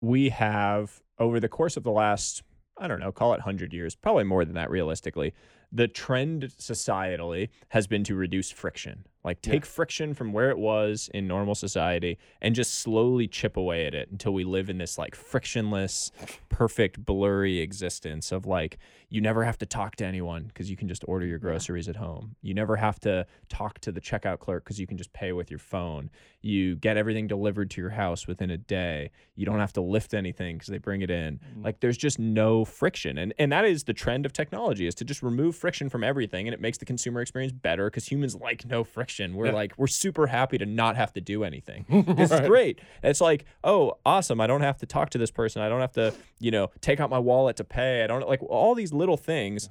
[0.00, 2.42] we have over the course of the last
[2.80, 5.34] I don't know, call it 100 years, probably more than that realistically.
[5.70, 9.04] The trend societally has been to reduce friction.
[9.24, 9.52] Like Yeah.
[9.52, 13.94] take friction from where it was in normal society and just slowly chip away at
[13.94, 16.12] it until we live in this like frictionless,
[16.48, 18.78] perfect, blurry existence of like
[19.10, 21.96] you never have to talk to anyone because you can just order your groceries at
[21.96, 22.36] home.
[22.42, 25.50] You never have to talk to the checkout clerk because you can just pay with
[25.50, 26.10] your phone.
[26.40, 29.10] You get everything delivered to your house within a day.
[29.34, 31.40] You don't have to lift anything because they bring it in.
[31.58, 31.64] Mm.
[31.64, 33.18] Like there's just no friction.
[33.18, 36.46] And and that is the trend of technology is to just remove friction from everything
[36.46, 39.34] and it makes the consumer experience better because humans like no friction.
[39.34, 39.52] We're Yeah.
[39.52, 41.84] like we're super happy to not have to do anything.
[42.16, 42.48] This is Right.
[42.48, 42.80] great.
[43.02, 44.40] It's like, oh, awesome.
[44.40, 45.62] I don't have to talk to this person.
[45.62, 48.02] I don't have to, you know, take out my wallet to pay.
[48.04, 49.68] I don't like all these little things.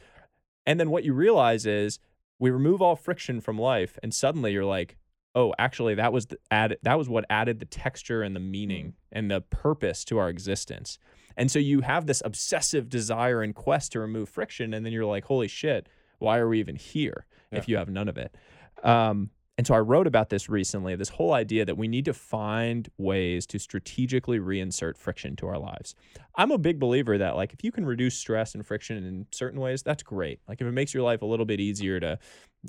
[0.65, 1.99] And then what you realize is
[2.39, 4.97] we remove all friction from life and suddenly you're like,
[5.35, 8.85] oh, actually that was the add that was what added the texture and the meaning
[8.85, 8.91] hmm.
[9.11, 10.99] and the purpose to our existence.
[11.37, 15.05] And so you have this obsessive desire and quest to remove friction and then you're
[15.05, 15.87] like, holy shit,
[16.19, 17.59] why are we even here Yeah.
[17.59, 18.35] if you have none of it?
[18.83, 22.13] Um, and so I wrote about this recently this whole idea that we need to
[22.13, 25.95] find ways to strategically reinsert friction to our lives.
[26.35, 29.59] I'm a big believer that, like, if you can reduce stress and friction in certain
[29.59, 30.41] ways, that's great.
[30.47, 32.19] Like, if it makes your life a little bit easier to,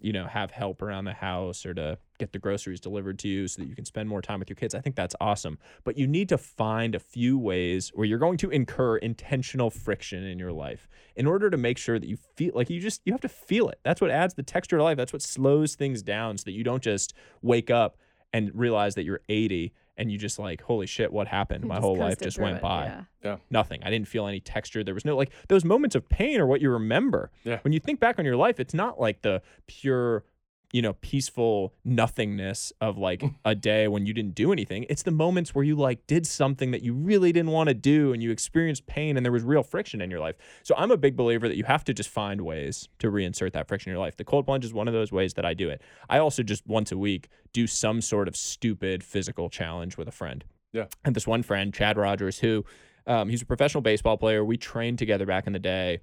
[0.03, 3.49] you know, have help around the house or to get the groceries delivered to you
[3.49, 5.59] so that you can spend more time with your kids, I think that's awesome.
[5.85, 10.25] But you need to find a few ways where you're going to incur intentional friction
[10.25, 13.13] in your life in order to make sure that you feel like you just, you
[13.13, 13.81] have to feel it.
[13.83, 14.97] That's what adds the texture to life.
[14.97, 17.97] That's what slows things down so that you don't just wake up
[18.33, 21.65] and realize that you're 80 and you just like, holy shit, what happened?
[21.65, 23.37] You My whole life just went it, by yeah.
[23.51, 23.83] nothing.
[23.83, 24.85] I didn't feel any texture.
[24.85, 27.31] There was no like those moments of pain are what you remember.
[27.45, 27.59] Yeah.
[27.63, 30.25] When you think back on your life, it's not like the pure,
[30.73, 34.85] you know, peaceful nothingness of like a day when you didn't do anything.
[34.89, 38.13] It's the moments where you like did something that you really didn't want to do
[38.13, 40.37] and you experienced pain and there was real friction in your life.
[40.63, 43.69] So I'm a big believer that you have to just find ways to reinsert that
[43.69, 44.17] friction in your life.
[44.17, 45.81] The cold plunge is one of those ways that I do it.
[46.09, 50.13] I also just once a week do some sort of stupid physical challenge with a
[50.13, 50.45] friend.
[50.73, 50.87] Yeah.
[51.05, 52.65] And this one friend, Chad Rogers, who
[53.07, 54.45] um, he's a professional baseball player.
[54.45, 56.01] We trained together back in the day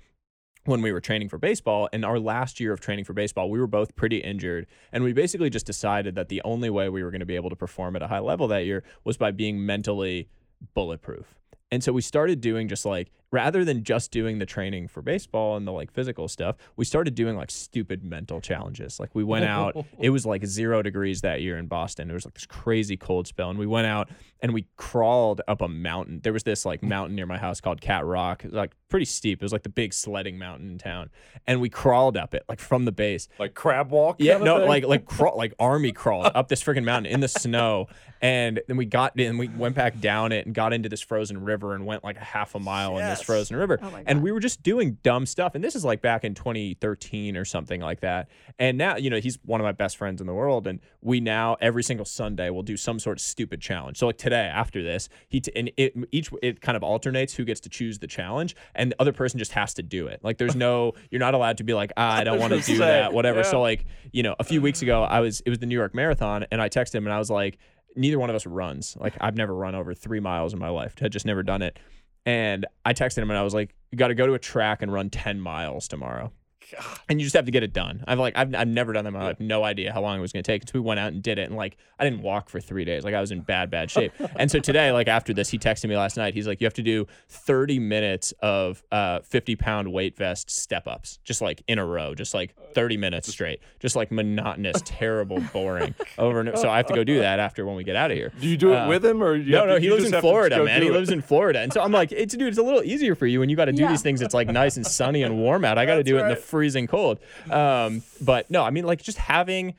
[0.65, 1.87] when we were training for baseball.
[1.93, 4.67] And our last year of training for baseball, we were both pretty injured.
[4.91, 7.49] And we basically just decided that the only way we were going to be able
[7.49, 10.29] to perform at a high level that year was by being mentally
[10.73, 11.35] bulletproof.
[11.71, 15.57] And so we started doing just like rather than just doing the training for baseball
[15.57, 18.97] and the like physical stuff, we started doing like stupid mental challenges.
[18.97, 22.09] Like we went out, it was like zero degrees that year in Boston.
[22.09, 23.49] It was like this crazy cold spell.
[23.49, 24.09] And we went out
[24.39, 26.21] and we crawled up a mountain.
[26.23, 28.45] There was this like mountain near my house called Cat Rock.
[28.45, 29.41] It was like pretty steep.
[29.41, 31.09] It was like the big sledding mountain in town.
[31.45, 33.27] And we crawled up it like from the base.
[33.37, 34.17] Like crab walk?
[34.19, 34.67] Yeah, no, thing?
[34.69, 37.87] like like crawl, like army crawled up this freaking mountain in the snow.
[38.21, 41.43] And then we got in, we went back down it and got into this frozen
[41.43, 43.01] river and went like a half a mile yes.
[43.01, 43.79] in this frozen river.
[43.81, 45.55] Oh and we were just doing dumb stuff.
[45.55, 48.29] And this is like back in 2013 or something like that.
[48.59, 50.67] And now, you know, he's one of my best friends in the world.
[50.67, 53.97] And we now every single Sunday will do some sort of stupid challenge.
[53.97, 57.45] So like today after this, he t- and it each it kind of alternates who
[57.45, 60.19] gets to choose the challenge, and the other person just has to do it.
[60.23, 62.77] Like there's no you're not allowed to be like ah, I don't want to do
[62.77, 63.39] say, that whatever.
[63.39, 63.51] Yeah.
[63.51, 65.93] So like you know a few weeks ago I was it was the New York
[65.93, 67.57] Marathon and I texted him and I was like
[67.95, 68.97] neither one of us runs.
[68.99, 70.97] Like I've never run over three miles in my life.
[70.99, 71.79] Had just never done it.
[72.25, 74.81] And I texted him and I was like, you got to go to a track
[74.81, 76.31] and run 10 miles tomorrow.
[76.71, 76.99] God.
[77.09, 78.03] And you just have to get it done.
[78.07, 79.15] I've like I've, I've never done that.
[79.15, 80.63] I have no idea how long it was going to take.
[80.63, 83.03] So we went out and did it, and like I didn't walk for three days.
[83.03, 84.13] Like I was in bad bad shape.
[84.35, 86.33] and so today, like after this, he texted me last night.
[86.33, 90.87] He's like, you have to do 30 minutes of uh 50 pound weight vest step
[90.87, 95.41] ups, just like in a row, just like 30 minutes straight, just like monotonous, terrible,
[95.53, 98.11] boring over and so I have to go do that after when we get out
[98.11, 98.31] of here.
[98.39, 99.61] Do you do it uh, with him or no?
[99.61, 100.81] To, no, he lives in Florida, man.
[100.81, 103.27] He lives in Florida, and so I'm like, it's dude, it's a little easier for
[103.27, 103.89] you when you got to do yeah.
[103.89, 104.21] these things.
[104.21, 105.77] It's like nice and sunny and warm out.
[105.77, 107.19] I got to do it in the freezing cold.
[107.51, 109.73] Um, but no, I mean, like just having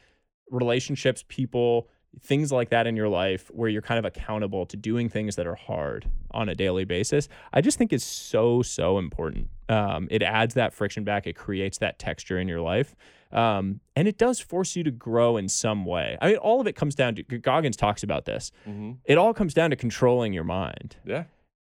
[0.50, 1.88] relationships, people,
[2.20, 5.46] things like that in your life where you're kind of accountable to doing things that
[5.46, 9.48] are hard on a daily basis, I just think is so, so important.
[9.70, 12.94] Um, it adds that friction back, it creates that texture in your life.
[13.32, 16.18] Um, and it does force you to grow in some way.
[16.20, 18.52] I mean, all of it comes down to Goggins talks about this.
[18.68, 18.92] Mm-hmm.
[19.06, 20.96] It all comes down to controlling your mind.
[21.06, 21.24] Yeah.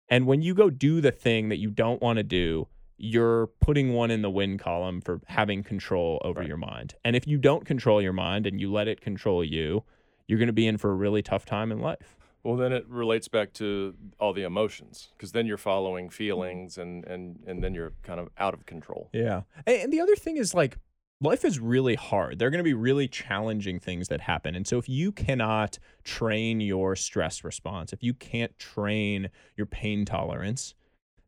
[0.08, 2.68] And when you go do the thing that you don't want to do,
[3.00, 6.48] you're putting one in the win column for having control over right.
[6.48, 6.94] your mind.
[7.04, 9.84] And if you don't control your mind and you let it control you,
[10.28, 12.16] you're going to be in for a really tough time in life.
[12.42, 17.04] Well, then it relates back to all the emotions because then you're following feelings and,
[17.04, 19.08] and, and then you're kind of out of control.
[19.12, 19.42] Yeah.
[19.66, 20.78] And the other thing is like,
[21.20, 22.38] life is really hard.
[22.38, 24.54] There are going to be really challenging things that happen.
[24.54, 30.04] And so if you cannot train your stress response, if you can't train your pain
[30.04, 30.74] tolerance,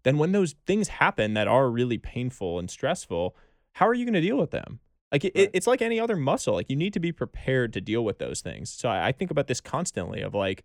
[0.03, 3.37] then when those things happen that are really painful and stressful,
[3.73, 4.81] how are you going to deal with them?
[5.11, 5.51] Like it, right.
[5.53, 6.55] it's like any other muscle.
[6.55, 8.71] Like you need to be prepared to deal with those things.
[8.71, 10.65] So I, I think about this constantly of like,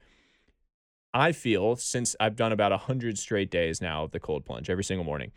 [1.13, 4.69] I feel since I've done about a hundred straight days now of the cold plunge
[4.69, 5.31] every single morning,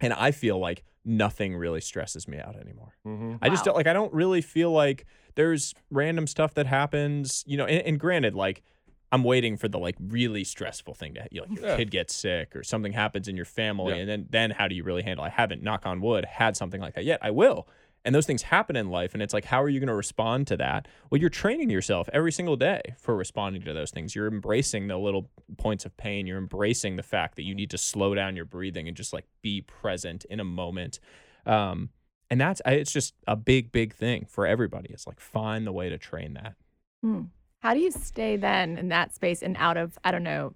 [0.00, 2.96] and I feel like nothing really stresses me out anymore.
[3.06, 3.36] Mm-hmm.
[3.40, 3.86] I just don't like.
[3.86, 7.42] I don't really feel like there's random stuff that happens.
[7.46, 8.62] You know, and, and granted, like
[9.10, 11.76] I'm waiting for the like really stressful thing to you know, like your yeah.
[11.76, 14.00] kid gets sick or something happens in your family, yeah.
[14.00, 15.24] and then then how do you really handle?
[15.24, 17.18] I haven't, knock on wood, had something like that yet.
[17.22, 17.68] I will,
[18.04, 20.46] and those things happen in life, and it's like, how are you going to respond
[20.48, 20.88] to that?
[21.10, 24.14] Well, you're training yourself every single day for responding to those things.
[24.14, 26.26] You're embracing the little points of pain.
[26.26, 29.26] You're embracing the fact that you need to slow down your breathing and just like
[29.42, 31.00] be present in a moment.
[31.44, 31.90] Um,
[32.30, 34.90] and that's it's just a big, big thing for everybody.
[34.90, 36.54] It's like find the way to train that.
[37.02, 37.22] Hmm.
[37.60, 40.54] How do you stay then in that space and out of, I don't know,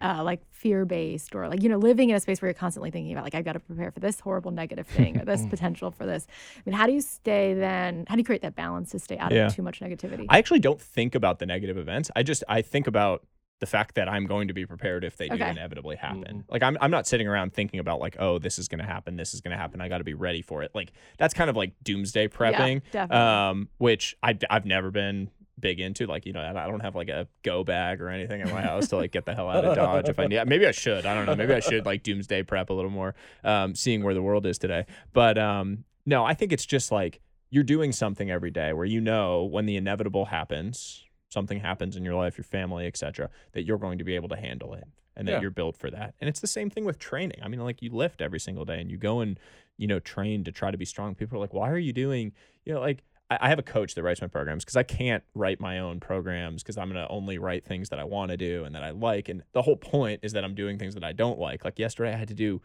[0.00, 2.90] uh, like fear based or like, you know, living in a space where you're constantly
[2.90, 5.90] thinking about, like, I've got to prepare for this horrible negative thing or this potential
[5.90, 6.26] for this.
[6.56, 8.06] I mean, how do you stay then?
[8.08, 9.46] How do you create that balance to stay out yeah.
[9.46, 10.26] of too much negativity?
[10.28, 12.10] I actually don't think about the negative events.
[12.16, 13.26] I just, I think about
[13.60, 15.36] the fact that I'm going to be prepared if they okay.
[15.36, 16.22] do inevitably happen.
[16.22, 16.52] Mm-hmm.
[16.52, 19.32] Like I'm I'm not sitting around thinking about like, oh, this is gonna happen, this
[19.32, 19.80] is gonna happen.
[19.80, 20.72] I gotta be ready for it.
[20.74, 22.82] Like that's kind of like doomsday prepping.
[22.92, 23.16] Yeah, definitely.
[23.16, 26.06] Um, which I I've never been big into.
[26.06, 28.88] Like, you know, I don't have like a go bag or anything in my house
[28.88, 30.46] to like get the hell out of Dodge if I need.
[30.46, 31.06] Maybe I should.
[31.06, 31.36] I don't know.
[31.36, 34.58] Maybe I should like doomsday prep a little more, um, seeing where the world is
[34.58, 34.86] today.
[35.12, 39.00] But um, no, I think it's just like you're doing something every day where you
[39.00, 43.78] know when the inevitable happens, something happens in your life, your family, etc., that you're
[43.78, 44.84] going to be able to handle it
[45.16, 45.40] and that yeah.
[45.40, 46.14] you're built for that.
[46.20, 47.38] And it's the same thing with training.
[47.42, 49.38] I mean, like you lift every single day and you go and,
[49.76, 51.14] you know, train to try to be strong.
[51.14, 52.32] People are like, why are you doing,
[52.64, 53.04] you know, like
[53.40, 56.62] I have a coach that writes my programs because I can't write my own programs
[56.62, 59.28] because I'm gonna only write things that I want to do and that I like.
[59.28, 61.64] And the whole point is that I'm doing things that I don't like.
[61.64, 62.60] Like yesterday, I had to do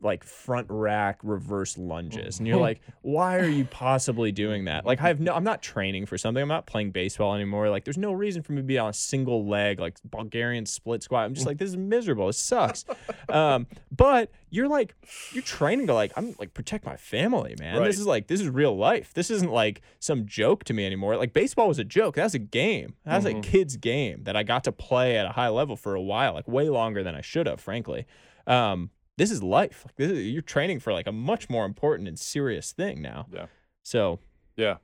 [0.00, 2.38] like front rack reverse lunges.
[2.38, 4.84] And you're like why are you possibly doing that?
[4.84, 6.42] Like i have no i'm not training for something.
[6.42, 7.70] I'm not playing baseball anymore.
[7.70, 11.02] Like there's no reason for me to be on a single leg like bulgarian split
[11.02, 11.24] squat.
[11.24, 12.28] I'm just like this is miserable.
[12.28, 12.84] It sucks.
[13.28, 14.94] Um, but you're like
[15.32, 17.78] you're training to like i'm like protect my family man.
[17.78, 17.86] Right.
[17.86, 19.14] this is like this is real life.
[19.14, 21.16] This isn't like some joke to me anymore.
[21.16, 22.16] Like baseball was a joke.
[22.16, 22.94] That's a game.
[23.04, 23.38] That's mm-hmm.
[23.38, 26.34] a kid's game that i got to play at a high level for a while
[26.34, 28.06] like way longer than i should have frankly.
[28.46, 29.82] Um, this is life.
[29.86, 33.26] Like this is, you're training for like a much more important and serious thing now.
[33.32, 33.46] Yeah.
[33.82, 34.20] So
[34.56, 34.76] Yeah,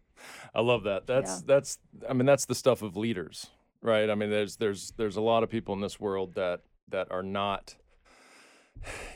[0.55, 1.07] I love that.
[1.07, 1.45] That's Yeah.
[1.47, 1.79] that's.
[2.09, 3.49] I mean, that's the stuff of leaders,
[3.83, 4.11] right?
[4.11, 7.23] I mean, there's there's there's a lot of people in this world that that are
[7.23, 7.77] not,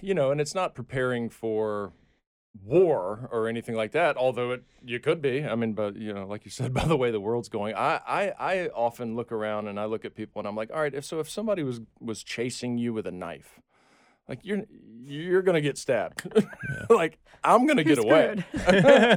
[0.01, 1.93] you know, and it's not preparing for
[2.63, 4.17] war or anything like that.
[4.17, 5.45] Although it you could be.
[5.45, 8.01] I mean, but you know, like you said, by the way the world's going, I
[8.07, 10.95] I I often look around and I look at people and I'm like, all right,
[10.95, 13.61] if so, if somebody was was chasing you with a knife.
[14.33, 14.63] Like you're
[15.05, 16.23] you're gonna get stabbed.
[16.89, 18.43] like I'm gonna You're get away.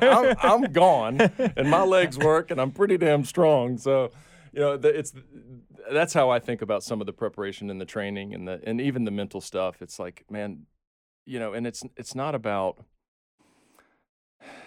[0.02, 1.22] I'm, I'm gone,
[1.56, 3.78] and my legs work, and I'm pretty damn strong.
[3.78, 4.12] So,
[4.52, 5.14] you know, it's
[5.90, 8.82] that's how I think about some of the preparation and the training and the and
[8.82, 9.82] even the mental stuff.
[9.82, 10.66] It's like, man,
[11.26, 12.84] you know, and it's it's not about.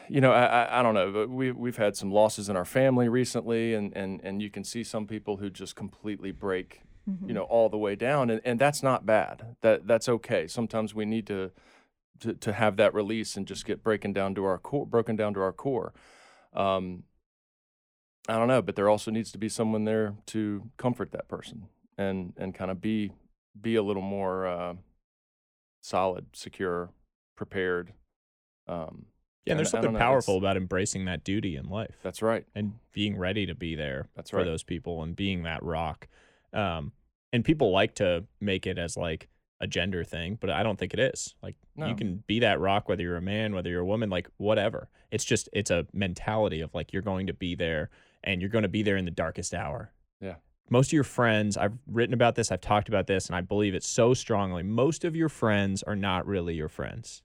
[0.08, 2.64] You know, I, I I don't know, but we we've had some losses in our
[2.64, 6.80] family recently, and and and you can see some people who just completely break
[7.26, 9.56] you know all the way down and, and that's not bad.
[9.62, 10.46] That that's okay.
[10.46, 11.50] Sometimes we need to,
[12.20, 15.34] to to have that release and just get breaking down to our core broken down
[15.34, 15.92] to our core.
[16.54, 17.04] Um
[18.30, 21.66] i don't know but there also needs to be someone there to comfort that person
[21.96, 23.10] and and kind of be
[23.58, 24.74] be a little more uh
[25.80, 26.90] solid secure
[27.36, 27.92] prepared
[28.66, 29.06] um
[29.46, 31.96] yeah, and there's I- I don't something know, powerful about embracing that duty in life
[32.02, 32.44] that's right.
[32.54, 36.06] and being ready to be there That's for those people and being that rock.
[36.52, 36.92] Um,
[37.32, 39.28] and people like to make it as like
[39.60, 41.34] a gender thing, but I don't think it is.
[41.42, 41.86] Like No.
[41.88, 44.88] you can be that rock whether you're a man, whether you're a woman, like whatever.
[45.10, 47.90] It's just it's a mentality of like you're going to be there
[48.22, 49.92] and you're going to be there in the darkest hour.
[50.20, 50.36] Yeah.
[50.70, 53.74] Most of your friends, I've written about this, I've talked about this, and I believe
[53.74, 54.62] it so strongly.
[54.62, 57.22] Most of your friends are not really your friends.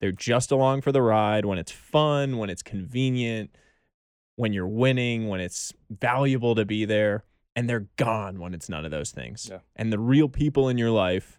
[0.00, 3.50] They're just along for the ride when it's fun, when it's convenient,
[4.36, 7.24] when you're winning, when it's valuable to be there,
[7.56, 9.48] and they're gone when it's none of those things.
[9.50, 9.58] Yeah.
[9.76, 11.38] And the real people in your life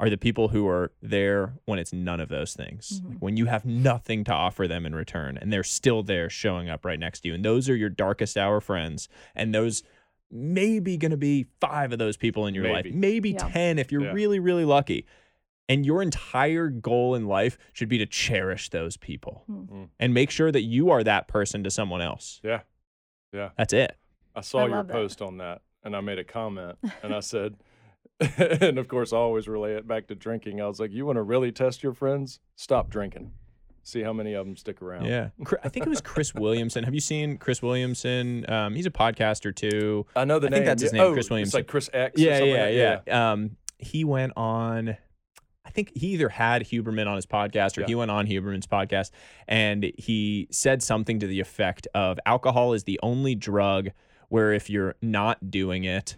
[0.00, 3.00] are the people who are there when it's none of those things.
[3.00, 3.08] Mhm.
[3.10, 6.68] Like when you have nothing to offer them in return and they're still there showing
[6.68, 7.34] up right next to you.
[7.34, 9.08] And those are your darkest hour friends.
[9.36, 9.84] And those
[10.30, 12.96] maybe going to be five of those people in your life, Maybe.
[12.96, 13.48] maybe Yeah.
[13.48, 14.12] 10 if you're Yeah.
[14.12, 15.06] really, really lucky.
[15.68, 19.68] And your entire goal in life should be to cherish those people Mm.
[19.68, 19.88] Mm.
[20.00, 22.40] and make sure that you are that person to someone else.
[22.42, 22.62] yeah
[23.32, 23.96] yeah That's it.
[24.34, 24.92] I saw I your love that.
[24.92, 27.56] post on that and I made a comment and I said,
[28.38, 30.60] and of course I always relay it back to drinking.
[30.60, 32.40] I was like, you want to really test your friends?
[32.56, 33.32] Stop drinking.
[33.82, 35.04] See how many of them stick around.
[35.04, 35.28] Yeah.
[35.62, 36.84] I think it was Chris Williamson.
[36.84, 38.48] Have you seen Chris Williamson?
[38.50, 40.06] Um, he's a podcaster too.
[40.16, 40.56] I know the I name.
[40.58, 41.58] think that's his name, Oh, Chris It's Williamson.
[41.58, 42.18] like Chris X.
[42.18, 43.12] Yeah, something yeah, like yeah, that.
[43.14, 44.96] Um, he went on.
[45.66, 47.86] I think he either had Huberman on his podcast or Yeah.
[47.88, 49.10] he went on Huberman's podcast,
[49.48, 53.88] and he said something to the effect of alcohol is the only drug
[54.34, 56.16] where if you're not doing it,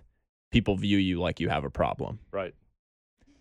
[0.50, 2.18] people view you like you have a problem.
[2.32, 2.54] Right.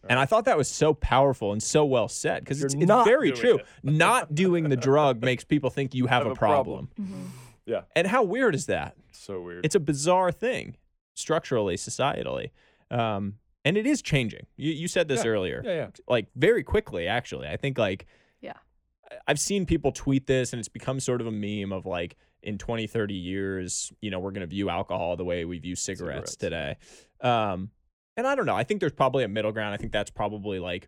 [0.09, 3.31] And I thought that was so powerful and so well said because it's, it's very
[3.31, 3.59] true.
[3.59, 3.65] it.
[3.83, 6.87] Not doing the drug makes people think you have, Have a, a problem.
[6.87, 7.31] problem.
[7.67, 7.83] Mhm.
[7.95, 8.95] And how weird is that?
[9.11, 9.65] So weird.
[9.65, 10.75] It's a bizarre thing,
[11.15, 12.51] structurally, societally,
[12.91, 14.45] um, and it is changing.
[14.57, 15.31] You, you said this Yeah.
[15.31, 15.87] earlier, yeah, yeah.
[16.07, 17.07] like very quickly.
[17.07, 18.05] Actually, I think like
[18.41, 18.57] Yeah.
[19.27, 22.57] I've seen people tweet this, and it's become sort of a meme of like in
[22.57, 26.33] 20, 30 years, you know, we're going to view alcohol the way we view cigarettes,
[26.33, 26.35] Cigarettes.
[26.35, 26.77] today.
[27.21, 27.71] Um,
[28.17, 28.55] and I don't know.
[28.55, 29.73] I think there's probably a middle ground.
[29.73, 30.87] I think that's probably like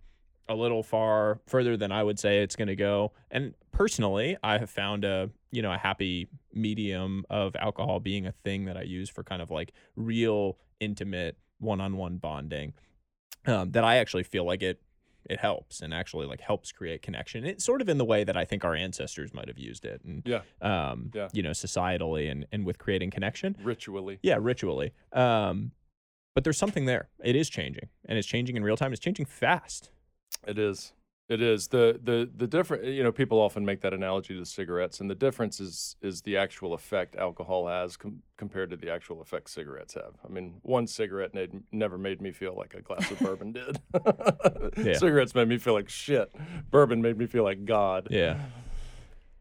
[0.49, 3.11] a little far further than I would say it's going to go.
[3.31, 8.31] And personally, I have found a you know a happy medium of alcohol being a
[8.31, 12.73] thing that I use for kind of like real intimate one-on-one bonding.
[13.45, 14.81] Um, that I actually feel like it
[15.29, 17.45] it helps and actually like helps create connection.
[17.45, 20.01] It's sort of in the way that I think our ancestors might have used it,
[20.03, 20.41] and Yeah.
[20.61, 21.29] um, Yeah.
[21.33, 23.55] you know, societally and and with creating connection.
[23.61, 24.19] Ritually.
[24.23, 24.91] Yeah, ritually.
[25.13, 25.71] Um,
[26.33, 27.09] but there's something there.
[27.23, 28.91] It is changing, and it's changing in real time.
[28.93, 29.91] It's changing fast.
[30.45, 30.93] It is.
[31.29, 32.85] It is the the the different.
[32.85, 36.37] You know, people often make that analogy to cigarettes, and the difference is is the
[36.37, 40.13] actual effect alcohol has com- compared to the actual effect cigarettes have.
[40.23, 43.79] I mean, one cigarette made, never made me feel like a glass of bourbon did.
[44.77, 44.97] Yeah.
[44.97, 46.31] Cigarettes made me feel like shit.
[46.69, 48.07] Bourbon made me feel like God.
[48.11, 48.39] Yeah.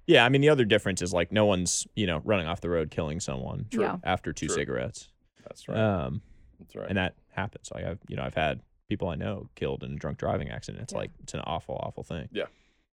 [0.07, 2.71] Yeah, I mean the other difference is like no one's you know running off the
[2.71, 4.01] road killing someone True.
[4.03, 4.55] After two True.
[4.57, 5.09] cigarettes,
[5.45, 5.79] That's right.
[5.79, 6.23] um,
[6.59, 6.89] That's right.
[6.89, 7.71] and that happens.
[7.73, 10.83] Like I've you know I've had people I know killed in a drunk driving accident.
[10.83, 10.99] It's Yeah.
[11.01, 12.29] like it's an awful awful thing.
[12.33, 12.45] Yeah.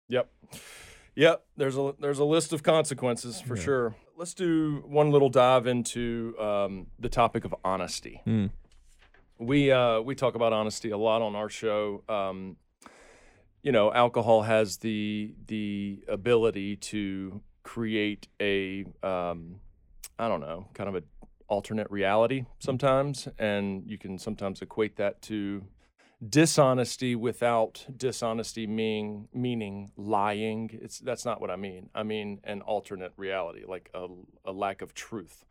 [0.07, 0.29] Yep.
[1.15, 1.45] Yep.
[1.57, 3.63] There's a there's a list of consequences for Yeah.
[3.63, 3.95] sure.
[4.17, 8.21] Let's do one little dive into um, the topic of honesty.
[8.25, 8.47] Hmm.
[9.37, 12.03] We uh, we talk about honesty a lot on our show.
[12.09, 12.57] Um,
[13.63, 19.59] you know, alcohol has the the ability to create a um,
[20.17, 21.03] I don't know, kind of a
[21.47, 25.63] alternate reality sometimes, and you can sometimes equate that to
[26.28, 30.70] dishonesty without dishonesty meaning meaning lying.
[30.74, 31.89] It's that's not what I mean.
[31.95, 34.07] I mean an alternate reality, like a,
[34.45, 35.45] a lack of truth,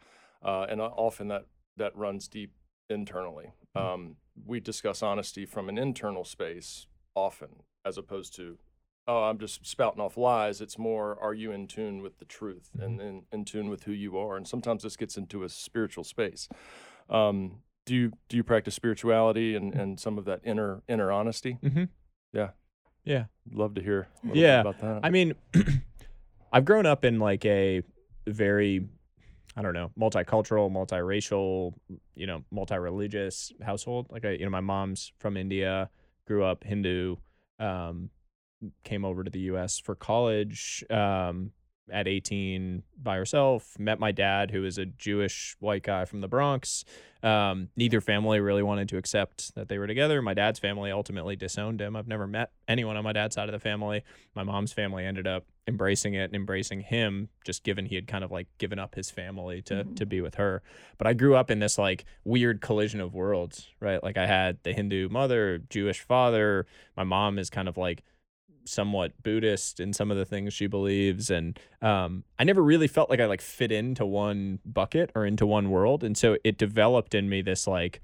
[0.44, 1.46] uh, and often that
[1.76, 2.52] that runs deep
[2.90, 3.52] internally.
[3.74, 3.82] Hmm.
[3.82, 8.58] Um, we discuss honesty from an internal space often, as opposed to
[9.08, 10.60] oh, I'm just spouting off lies.
[10.60, 12.84] It's more, are you in tune with the truth mm-hmm.
[12.84, 14.36] and in, in tune with who you are?
[14.36, 16.46] And sometimes this gets into a spiritual space.
[17.08, 21.58] Um, do you do you practice spirituality and, and some of that inner inner honesty?
[21.64, 21.84] Mm-hmm.
[22.34, 22.50] Yeah,
[23.02, 23.24] yeah.
[23.50, 24.08] Love to hear.
[24.22, 25.00] yeah, about that.
[25.02, 25.32] I mean,
[26.52, 27.82] I've grown up in like a
[28.26, 28.86] very,
[29.56, 31.72] I don't know, multicultural, multiracial,
[32.14, 34.08] you know, multi-religious household.
[34.10, 35.88] Like I, you know, my mom's from India,
[36.26, 37.16] grew up Hindu,
[37.58, 38.10] um,
[38.84, 39.78] came over to the U.S.
[39.78, 40.84] for college.
[40.90, 41.52] Um,
[41.92, 43.78] at 18 by herself.
[43.78, 46.84] Met my dad, who is a Jewish white guy from the Bronx.
[47.22, 50.22] Um, neither family really wanted to accept that they were together.
[50.22, 51.96] My dad's family ultimately disowned him.
[51.96, 54.04] I've never met anyone on my dad's side of the family.
[54.36, 58.22] My mom's family ended up embracing it and embracing him, just given he had kind
[58.22, 59.94] of like given up his family to mm-hmm.
[59.94, 60.62] to be with her.
[60.96, 64.02] But I grew up in this like weird collision of worlds, right?
[64.02, 66.66] Like I had the Hindu mother, Jewish father.
[66.96, 68.04] My mom is kind of like
[68.64, 73.10] somewhat Buddhist in some of the things she believes, and um, I never really felt
[73.10, 77.14] like I like fit into one bucket or into one world, and so it developed
[77.14, 78.00] in me this like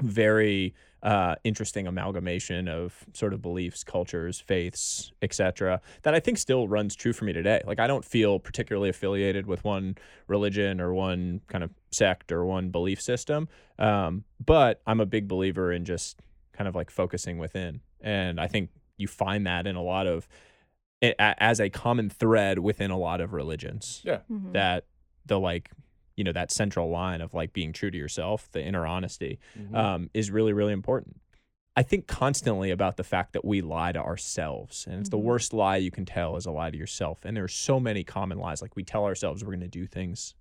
[0.00, 5.80] very uh, interesting amalgamation of sort of beliefs, cultures, faiths, etc.
[6.02, 7.62] That I think still runs true for me today.
[7.64, 12.44] Like I don't feel particularly affiliated with one religion or one kind of sect or
[12.44, 13.48] one belief system,
[13.78, 16.20] um, but I'm a big believer in just
[16.52, 17.80] kind of like focusing within.
[18.00, 20.28] And I think you find that in a lot of
[21.00, 24.02] as a common thread within a lot of religions.
[24.04, 24.20] Yeah.
[24.30, 24.52] Mm-hmm.
[24.52, 24.84] That
[25.26, 25.70] the like
[26.16, 29.74] you know that central line of like being true to yourself, the inner honesty, mm-hmm.
[29.74, 31.20] um, is really really important.
[31.76, 35.16] I think constantly about the fact that we lie to ourselves, and it's mm-hmm.
[35.16, 37.24] the worst lie you can tell is a lie to yourself.
[37.24, 39.86] And there are so many common lies, like we tell ourselves we're going to do
[39.86, 40.34] things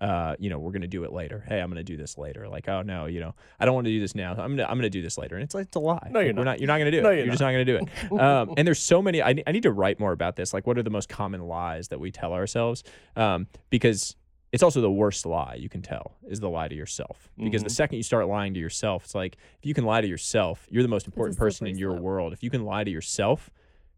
[0.00, 1.44] uh, you know, we're gonna do it later.
[1.46, 2.48] Hey, I'm gonna do this later.
[2.48, 4.32] Like, oh no, you know, I don't want to do this now.
[4.32, 5.36] I'm gonna I'm gonna do this later.
[5.36, 6.08] And it's like it's a lie.
[6.10, 6.44] No, you're like, not.
[6.44, 6.60] not.
[6.60, 7.02] You're not gonna do it.
[7.02, 8.12] No, you're, you're just not gonna do it.
[8.20, 9.22] um, and there's so many.
[9.22, 10.54] I, I need to write more about this.
[10.54, 12.82] Like, what are the most common lies that we tell ourselves?
[13.14, 14.16] Um, because
[14.52, 17.28] it's also the worst lie you can tell is the lie to yourself.
[17.36, 17.64] Because mm-hmm.
[17.64, 20.66] the second you start lying to yourself, it's like if you can lie to yourself,
[20.70, 22.02] you're the most important person in your slope.
[22.02, 22.32] world.
[22.32, 23.50] If you can lie to yourself,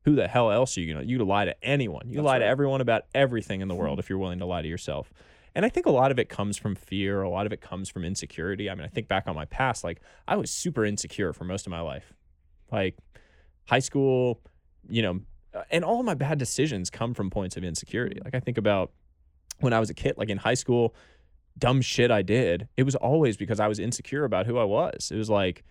[0.05, 1.07] who the hell else are you gonna?
[1.07, 2.09] you to lie to anyone.
[2.09, 2.39] You That's lie right.
[2.41, 5.13] to everyone about everything in the world if you're willing to lie to yourself.
[5.55, 7.23] And I think a lot of it comes from fear.
[7.23, 8.71] A lot of it comes from insecurity.
[8.71, 11.67] I mean, I think back on my past, like I was super insecure for most
[11.67, 12.13] of my life.
[12.71, 12.97] Like
[13.67, 14.41] high school,
[14.89, 15.21] you know,
[15.55, 18.21] uh, and all my bad decisions come from points of insecurity.
[18.25, 18.93] Like I think about
[19.61, 20.95] when I was a kid, like in high school,
[21.59, 25.11] dumb shit I did, it was always because I was insecure about who I was.
[25.11, 25.65] It was like,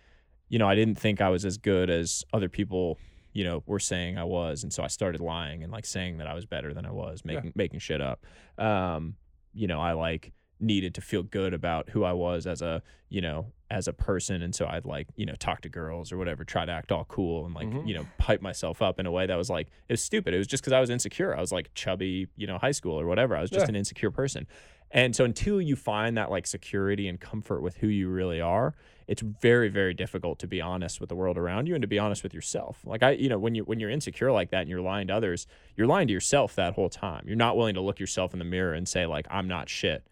[0.49, 2.99] you know, I didn't think I was as good as other people,
[3.33, 6.27] you know, were saying I was, and so I started lying and like saying that
[6.27, 7.51] I was better than I was, making yeah.
[7.55, 8.25] making shit up.
[8.57, 9.15] Um,
[9.53, 13.19] you know, I like needed to feel good about who I was as a, you
[13.19, 14.41] know, as a person.
[14.41, 17.05] And so I'd like, you know, talk to girls or whatever, try to act all
[17.05, 17.87] cool and like, mm-hmm.
[17.87, 20.33] you know, hype myself up in a way that was like, it was stupid.
[20.33, 21.35] It was just because I was insecure.
[21.35, 23.35] I was like chubby, you know, high school or whatever.
[23.35, 23.69] I was just yeah.
[23.69, 24.45] an insecure person.
[24.93, 28.75] And so until you find that like security and comfort with who you really are,
[29.07, 31.99] it's very very difficult to be honest with the world around you and to be
[31.99, 32.79] honest with yourself.
[32.85, 35.15] Like I you know when you when you're insecure like that and you're lying to
[35.15, 37.23] others, you're lying to yourself that whole time.
[37.25, 40.05] You're not willing to look yourself in the mirror and say like I'm not shit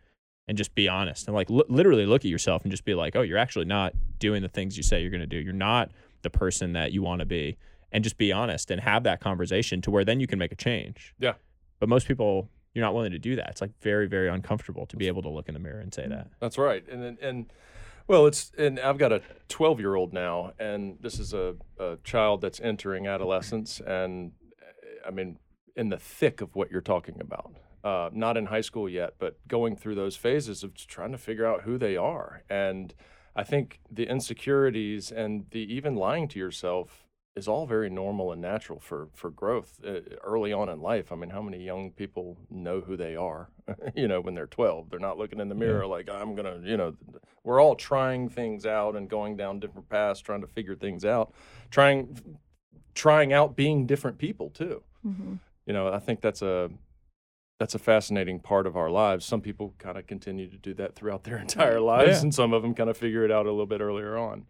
[0.48, 3.16] and just be honest and like l- literally look at yourself and just be like,
[3.16, 5.38] "Oh, you're actually not doing the things you say you're going to do.
[5.38, 7.58] You're not the person that you want to be."
[7.92, 10.56] And just be honest and have that conversation to where then you can make a
[10.56, 11.16] change.
[11.20, 11.34] Yeah.
[11.80, 13.50] But most people you're not willing to do that.
[13.50, 16.08] It's like very, very uncomfortable to be able to look in the mirror and say
[16.08, 16.28] that.
[16.40, 16.88] That's right.
[16.88, 17.52] And and
[18.08, 21.98] well, it's and I've got a 12 year old now, and this is a, a
[22.04, 25.38] child that's entering adolescence, and eh, I mean,
[25.76, 27.54] in the thick of what you're talking about.
[27.82, 31.46] Uh, not in high school yet, but going through those phases of trying to figure
[31.46, 32.44] out who they are.
[32.50, 32.94] And
[33.38, 37.06] I think the insecurities and the even lying to yourself
[37.40, 41.12] is all very normal and natural for for growth uh, early on in life.
[41.12, 43.50] I mean, how many young people know who they are?
[43.96, 45.90] you know, when they're 12, they're not looking in the mirror yeah.
[45.90, 46.60] like I'm gonna.
[46.64, 46.96] You know,
[47.44, 51.34] we're all trying things out and going down different paths, trying to figure things out,
[51.72, 52.20] trying
[52.94, 54.84] trying out being different people too.
[55.06, 55.36] Mm-hmm.
[55.66, 56.70] You know, I think that's a
[57.58, 59.26] that's a fascinating part of our lives.
[59.26, 62.22] Some people kind of continue to do that throughout their entire lives, yeah.
[62.22, 64.46] and some of them kind of figure it out a little bit earlier on.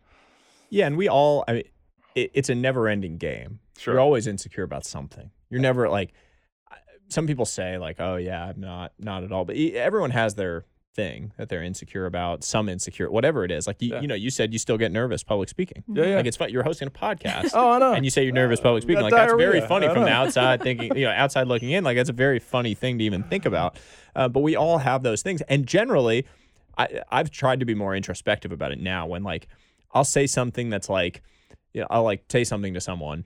[0.71, 1.43] Yeah, and we all.
[1.47, 1.63] I mean
[2.15, 3.59] it, it's a never ending game.
[3.77, 3.93] Sure.
[3.95, 5.31] You're always insecure about something.
[5.49, 6.13] You're never like,
[7.09, 9.45] some people say like, oh yeah, I'm not, not at all.
[9.45, 13.65] But everyone has their thing that they're insecure about, some insecure, whatever it is.
[13.67, 14.01] Like you, Yeah.
[14.01, 15.83] you know, you said you still get nervous public speaking.
[15.87, 16.15] Yeah, yeah.
[16.17, 16.49] Like it's fun.
[16.49, 17.51] You're hosting a podcast.
[17.53, 17.93] oh, I know.
[17.93, 19.03] And you say you're nervous public speaking.
[19.03, 21.83] Like that's very funny from the outside thinking, you know, outside looking in.
[21.83, 23.77] Like that's a very funny thing to even think about.
[24.15, 25.41] Uh, but we all have those things.
[25.43, 26.25] And generally,
[26.77, 29.47] I, I've tried to be more introspective about it now when like
[29.93, 31.21] I'll say something that's like,
[31.73, 33.25] you know, I'll like say something to someone.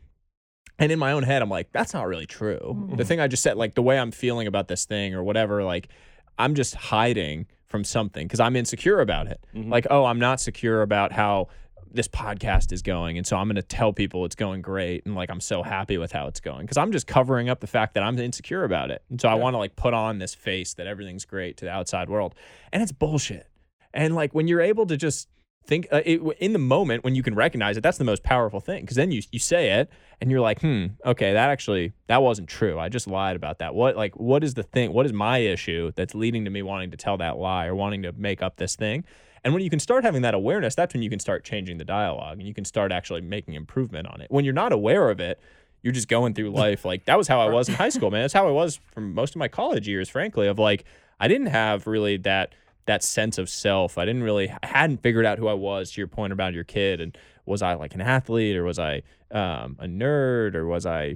[0.80, 2.60] And in my own head, I'm like, that's not really true.
[2.62, 2.96] Mm-hmm.
[2.96, 5.64] The thing I just said, like the way I'm feeling about this thing or whatever,
[5.64, 5.90] like
[6.38, 9.46] I'm just hiding from something because I'm insecure about it.
[9.56, 9.72] Mm-hmm.
[9.72, 11.50] Like, oh, I'm not secure about how
[11.92, 13.18] this podcast is going.
[13.18, 15.06] And so I'm going to tell people it's going great.
[15.06, 17.68] And like, I'm so happy with how it's going because I'm just covering up the
[17.68, 19.04] fact that I'm insecure about it.
[19.12, 21.72] And so I want to like put on this face that everything's great to the
[21.72, 22.34] outside world.
[22.72, 23.48] And it's bullshit.
[23.94, 25.30] And like, when you're able to just
[25.66, 28.60] think uh, it, in the moment when you can recognize it, that's the most powerful
[28.60, 29.90] thing because then you, you say it
[30.22, 32.80] and you're like, hmm, okay, that actually, that wasn't true.
[32.80, 33.74] I just lied about that.
[33.74, 34.94] What, like, what is the thing?
[34.94, 38.04] What is my issue that's leading to me wanting to tell that lie or wanting
[38.04, 39.06] to make up this thing?
[39.44, 41.86] And when you can start having that awareness, that's when you can start changing the
[41.86, 44.32] dialogue and you can start actually making improvement on it.
[44.32, 45.40] When you're not aware of it,
[45.82, 48.22] you're just going through life like that was how I was in high school, man.
[48.22, 50.86] That's how I was for most of my college years, frankly, of like
[51.20, 52.54] I didn't have really that
[52.86, 53.98] that sense of self.
[53.98, 56.64] I didn't really I hadn't figured out who I was to your point about your
[56.64, 60.86] kid and was I like an athlete or was I um, a nerd or was
[60.86, 61.16] I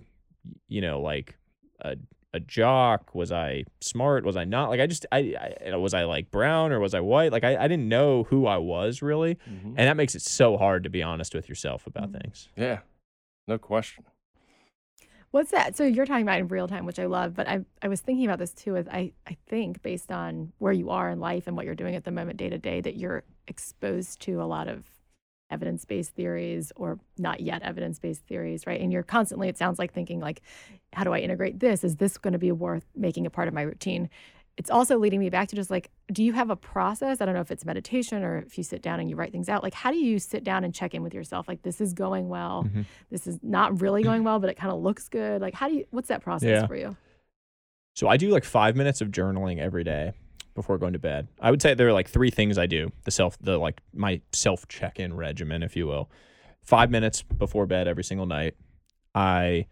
[0.67, 1.37] you know like
[1.81, 1.97] a
[2.33, 3.15] a jock?
[3.15, 4.25] Was I smart?
[4.25, 4.69] Was I not?
[4.69, 5.33] Like I just I,
[5.71, 7.31] I was I like brown or was I white?
[7.31, 9.75] Like I, I didn't know who I was really, Mhm.
[9.77, 12.21] and that makes it so hard to be honest with yourself about Mm.
[12.21, 12.49] things.
[12.57, 12.79] Yeah,
[13.47, 14.03] no question.
[15.37, 15.77] What's that?
[15.77, 18.25] So you're talking about in real time, which I love, but I I was thinking
[18.25, 18.75] about this too.
[18.75, 21.93] As I I think based on where you are in life and what you're doing
[21.93, 24.85] at the moment, day to day, that you're exposed to a lot of
[25.51, 28.81] evidence based theories or not yet evidence based theories, right?
[28.81, 30.41] And you're constantly, it sounds like thinking like,
[30.91, 31.83] how do I integrate this?
[31.83, 34.09] Is this going to be worth making a part of my routine?
[34.57, 37.21] It's also leading me back to just like, do you have a process?
[37.21, 39.49] I don't know if it's meditation or if you sit down and you write things
[39.49, 39.61] out.
[39.61, 41.47] Like, how do you sit down and check in with yourself?
[41.47, 42.63] Like, this is going well.
[42.67, 42.85] Mhm.
[43.11, 45.41] This is not really going well, but it kind of looks good.
[45.41, 46.65] Like, how do you, what's that process Yeah.
[46.67, 46.97] for you?
[47.93, 50.13] So I do like five minutes of journaling every day
[50.55, 51.27] before going to bed.
[51.39, 52.91] I would say there are like three things I do.
[53.05, 56.09] The self, the like my self check in regimen, if you will.
[56.63, 58.55] Five minutes before bed every single night.
[59.13, 59.67] I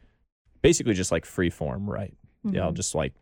[0.62, 2.14] basically just like free form, right?
[2.54, 3.14] Yeah, I'll just like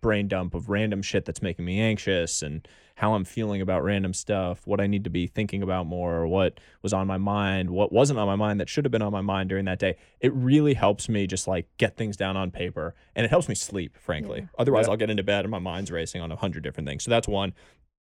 [0.00, 4.14] brain dump of random shit that's making me anxious and how I'm feeling about random
[4.14, 7.92] stuff, what I need to be thinking about more, what was on my mind, what
[7.92, 9.96] wasn't on my mind that should have been on my mind during that day.
[10.20, 13.54] It really helps me just like get things down on paper and it helps me
[13.54, 14.40] sleep, frankly.
[14.40, 14.48] Yeah.
[14.58, 14.92] Otherwise, Yeah.
[14.92, 17.04] I'll get into bed and my mind's racing on a hundred different things.
[17.04, 17.52] So that's one.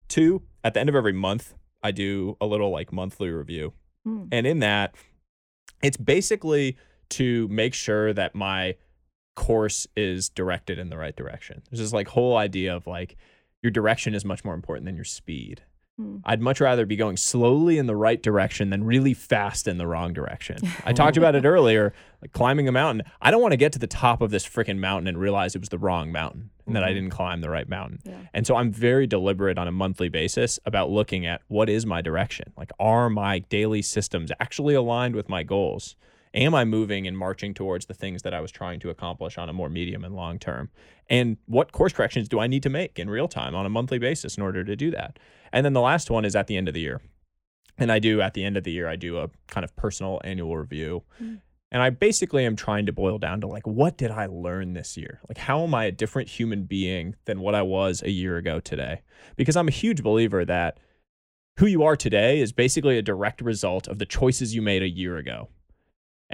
[0.07, 3.73] Two, at the end of every month, I do a little like monthly review.
[4.07, 4.29] Mm.
[4.31, 4.95] And in that,
[5.83, 6.77] it's basically
[7.09, 8.75] to make sure that my
[9.35, 11.61] course is directed in the right direction.
[11.69, 13.15] There's this like whole idea of like
[13.61, 15.61] your direction is much more important than your speed.
[15.99, 16.21] Mm.
[16.25, 19.87] I'd much rather be going slowly in the right direction than really fast in the
[19.87, 20.57] wrong direction.
[20.83, 23.09] I talked about it earlier, like climbing a mountain.
[23.21, 25.59] I don't want to get to the top of this freaking mountain and realize it
[25.61, 26.93] was the wrong mountain and that I Mhm.
[26.95, 27.99] didn't climb the right mountain.
[28.03, 28.17] Yeah.
[28.33, 32.01] And so I'm very deliberate on a monthly basis about looking at what is my
[32.01, 32.51] direction?
[32.57, 35.95] Like, are my daily systems actually aligned with my goals?
[36.35, 39.47] Am I moving and marching towards the things that I was trying to accomplish on
[39.47, 40.69] a more medium and long term?
[41.09, 43.99] And what course corrections do I need to make in real time on a monthly
[43.99, 45.17] basis in order to do that?
[45.53, 47.01] And then the last one is at the end of the year.
[47.77, 50.19] And I do at the end of the year, I do a kind of personal
[50.25, 51.03] annual review.
[51.21, 51.39] Mm.
[51.71, 54.97] And I basically am trying to boil down to like, what did I learn this
[54.97, 55.21] year?
[55.29, 58.59] Like, how am I a different human being than what I was a year ago
[58.59, 59.01] today?
[59.35, 60.79] Because I'm a huge believer that
[61.57, 64.89] who you are today is basically a direct result of the choices you made a
[64.89, 65.49] year ago.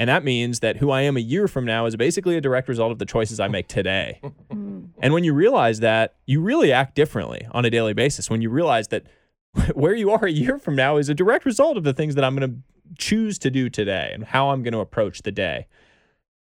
[0.01, 2.67] And that means that who I am a year from now is basically a direct
[2.67, 4.19] result of the choices I make today.
[4.51, 4.89] Mm.
[5.01, 8.29] And when you realize that, you really act differently on a daily basis.
[8.29, 9.05] When you realize that
[9.73, 12.25] where you are a year from now is a direct result of the things that
[12.25, 12.57] I'm going to
[12.97, 15.67] choose to do today and how I'm going to approach the day.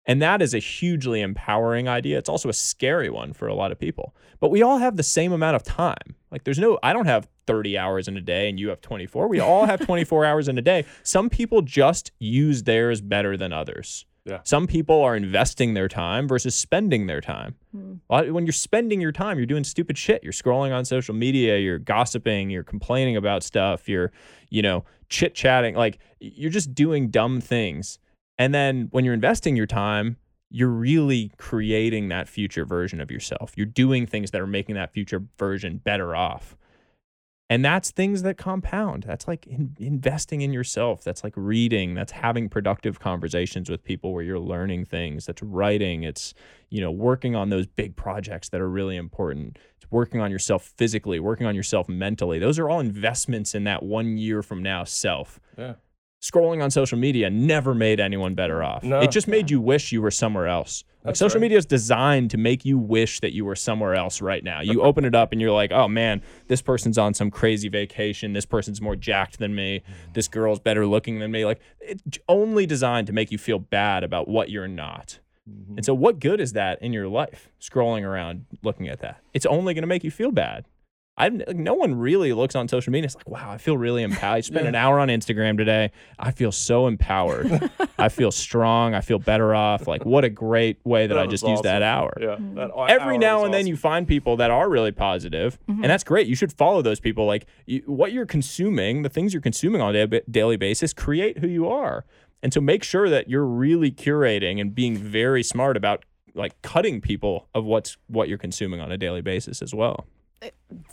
[0.06, 2.18] And that is a hugely empowering idea.
[2.18, 4.14] It's also a scary one for a lot of people.
[4.41, 6.16] But we all have the same amount of time.
[6.32, 9.28] Like there's no I don't have 30 hours in a day and you have 24.
[9.28, 10.86] We all have 24 hours in a day.
[11.04, 14.06] Some people just use theirs better than others.
[14.26, 14.39] Yeah.
[14.43, 17.56] Some people are investing their time versus spending their time.
[17.76, 18.32] Mm.
[18.32, 20.24] When you're spending your time, you're doing stupid shit.
[20.24, 24.12] You're scrolling on social media, you're gossiping, you're complaining about stuff, you're,
[24.50, 25.76] you know, chit chatting.
[25.76, 28.00] Like you're just doing dumb things.
[28.39, 30.18] And then when you're investing your time,
[30.50, 33.54] you're really creating that future version of yourself.
[33.56, 36.58] You're doing things that are making that future version better off.
[37.50, 39.04] And that's things that compound.
[39.04, 41.04] That's like in, investing in yourself.
[41.04, 41.93] That's like reading.
[41.93, 45.28] That's having productive conversations with people where you're learning things.
[45.28, 46.04] That's writing.
[46.04, 46.34] It's,
[46.70, 49.60] you know, working on those big projects that are really important.
[49.78, 52.39] It's working on yourself physically, working on yourself mentally.
[52.39, 55.39] Those are all investments in that one year from now self.
[55.56, 55.76] Yeah.
[56.26, 58.84] Scrolling on social media never made anyone better off.
[58.84, 58.99] No.
[58.99, 60.84] It just made you wish you were somewhere else.
[61.03, 61.43] Like That's social right.
[61.43, 64.61] media is designed to make you wish that you were somewhere else right now.
[64.61, 68.34] You open it up and you're like, oh man, this person's on some crazy vacation.
[68.34, 69.84] This person's more jacked than me.
[70.13, 71.45] This girl's better looking than me.
[71.45, 75.19] Like it's only designed to make you feel bad about what you're not.
[75.47, 75.78] Mm-hmm.
[75.78, 77.51] And so, what good is that in your life?
[77.61, 80.65] Scrolling around, looking at that, it's only going to make you feel bad.
[81.18, 83.05] I like, no one really looks on social media.
[83.05, 84.38] It's like, wow, I feel really empowered.
[84.38, 85.91] I spent an hour on Instagram today.
[86.20, 87.72] I feel so empowered.
[87.97, 88.93] I feel strong.
[88.93, 89.88] I feel better off.
[89.88, 92.13] Like, what a great way that, That I just used that hour.
[92.20, 92.28] Yeah.
[92.28, 92.59] That mm-hmm.
[92.59, 95.88] hour Every now was and then you find people that are really positive, and mm-hmm.
[95.88, 96.28] that's great.
[96.28, 97.26] You should follow those people.
[97.26, 101.47] Like you, what you're consuming, the things you're consuming on a daily basis, create who
[101.47, 102.05] you are.
[102.43, 106.03] And so make sure that you're really curating and being very smart about
[106.36, 110.05] like cutting people of what's what you're consuming on a daily basis as well.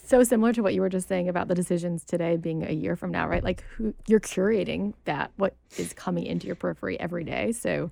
[0.04, 2.96] So similar to what you were just saying about the decisions today being a year
[2.96, 3.42] from now, right?
[3.42, 7.52] Like who you're curating that what is coming into your periphery every day.
[7.52, 7.90] So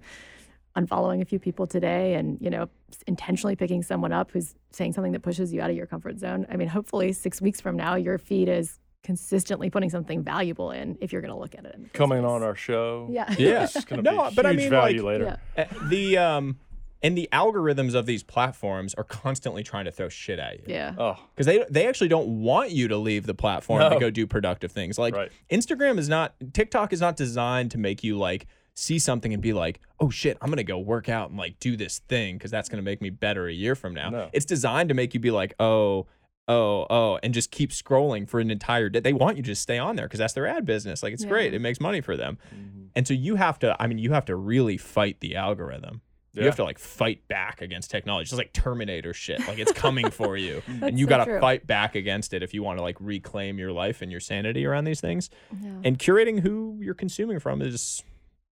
[0.76, 2.68] unfollowing a few people today and, you know,
[3.06, 6.46] intentionally picking someone up who's saying something that pushes you out of your comfort zone.
[6.50, 10.96] I mean, hopefully 6 weeks from now your feed is consistently putting something valuable in
[11.00, 11.74] if you're going to look at it.
[11.74, 12.30] In the first coming place.
[12.30, 13.08] on our show.
[13.10, 13.34] Yeah.
[13.38, 13.66] Yeah.
[13.86, 15.38] Gonna No, be but I mean, value like- later.
[15.56, 15.64] Yeah.
[15.64, 16.58] Uh, the um
[17.02, 20.64] and the algorithms of these platforms are constantly trying to throw shit at you.
[20.66, 20.94] Yeah.
[20.98, 24.26] Oh, because they they actually don't want you to leave the platform to go do
[24.26, 24.98] productive things.
[24.98, 25.32] Like Right.
[25.50, 29.52] Instagram is not TikTok is not designed to make you like see something and be
[29.52, 32.50] like, "Oh shit, I'm going to go work out and like do this thing because
[32.50, 34.30] that's going to make me better a year from now." No.
[34.32, 36.06] It's designed to make you be like, "Oh,
[36.48, 39.00] oh, oh," and just keep scrolling for an entire day.
[39.00, 41.02] They want you to just stay on there because that's their ad business.
[41.02, 41.52] Like it's great.
[41.54, 42.38] It makes money for them.
[42.54, 42.82] Mm-hmm.
[42.94, 46.02] And so you have to I mean, you have to really fight the algorithm.
[46.32, 48.28] You have to like fight back against technology.
[48.28, 49.40] It's like Terminator shit.
[49.48, 50.62] Like it's coming for you.
[50.82, 53.58] and you so got to fight back against it if you want to like reclaim
[53.58, 55.28] your life and your sanity around these things.
[55.60, 55.70] Yeah.
[55.84, 58.02] And curating who you're consuming from is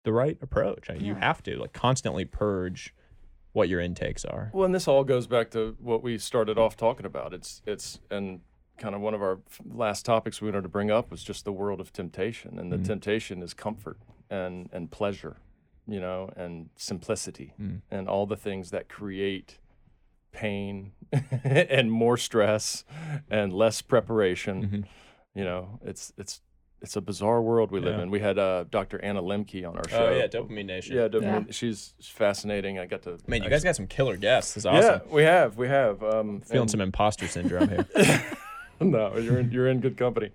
[0.04, 0.88] the right approach.
[0.88, 2.94] I mean, You have to like constantly purge
[3.52, 4.50] what your intakes are.
[4.52, 7.32] Well, and this all goes back to what we started off talking about.
[7.32, 8.40] It's it's and
[8.78, 11.52] kind of one of our last topics we wanted to bring up was just the
[11.52, 12.84] world of temptation, and the mm-hmm.
[12.84, 13.98] temptation is comfort
[14.28, 15.38] and and pleasure,
[15.86, 17.52] you know, and simplicity,
[17.90, 19.58] and all the things that create
[20.32, 20.92] pain
[21.44, 22.84] and more stress
[23.30, 24.86] and less preparation.
[25.34, 26.40] You know, it's it's
[26.82, 28.10] it's a bizarre world we live in.
[28.10, 29.02] We had uh, Dr.
[29.02, 30.08] Anna Lembke on our show.
[30.08, 30.96] Oh yeah, Dopamine Nation.
[30.96, 31.42] Yeah, Yeah.
[31.50, 32.78] she's fascinating.
[32.78, 34.54] I got to Man, you guys got some killer guests.
[34.54, 35.00] This is awesome.
[35.06, 36.02] yeah, we have, we have.
[36.02, 37.86] Um, Feeling and- some imposter syndrome here.
[38.80, 40.30] no, you're in, you're in good company.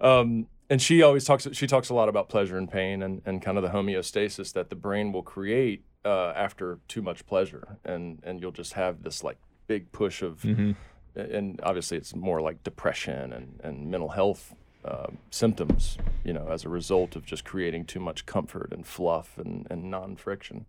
[0.00, 1.46] Um, and she always talks.
[1.52, 4.70] She talks a lot about pleasure and pain, and, and kind of the homeostasis that
[4.70, 9.22] the brain will create uh, after too much pleasure, and and you'll just have this
[9.22, 10.72] like big push of, Mm-hmm.
[11.20, 14.54] and obviously it's more like depression and and mental health.
[14.82, 19.36] Uh, symptoms, you know, as a result of just creating too much comfort and fluff
[19.36, 20.64] and, and non-friction.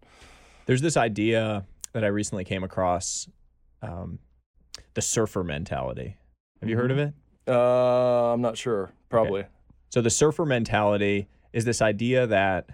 [0.66, 3.30] There's this idea that I recently came across
[3.82, 4.20] um,
[4.95, 6.18] the surfer mentality.
[6.60, 7.14] Have you heard of it?
[7.47, 8.91] Uh, I'm not sure.
[9.08, 9.45] Probably.
[9.91, 12.69] So the surfer mentality is this idea that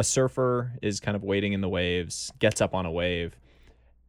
[0.00, 3.36] a surfer is kind of waiting in the waves, gets up on a wave,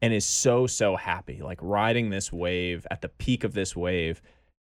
[0.02, 4.24] and is so so happy, like riding this wave at the peak of this wave,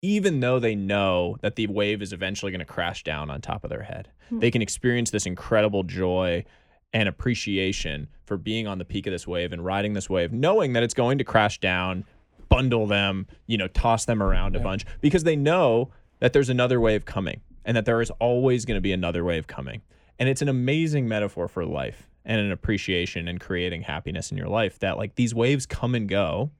[0.02, 3.62] even though they know that the wave is eventually going to crash down on top
[3.62, 4.08] of their head.
[4.28, 4.40] Hmm.
[4.40, 6.44] They can experience this incredible joy
[6.92, 10.72] and appreciation for being on the peak of this wave and riding this wave, knowing
[10.72, 12.04] that it's going to crash down,
[12.48, 16.80] bundle them, you know, toss them around a bunch because they know that there's another
[16.80, 19.82] wave coming and that there is always going to be another wave coming.
[20.18, 24.48] And it's an amazing metaphor for life and an appreciation and creating happiness in your
[24.48, 26.50] life that like these waves come and go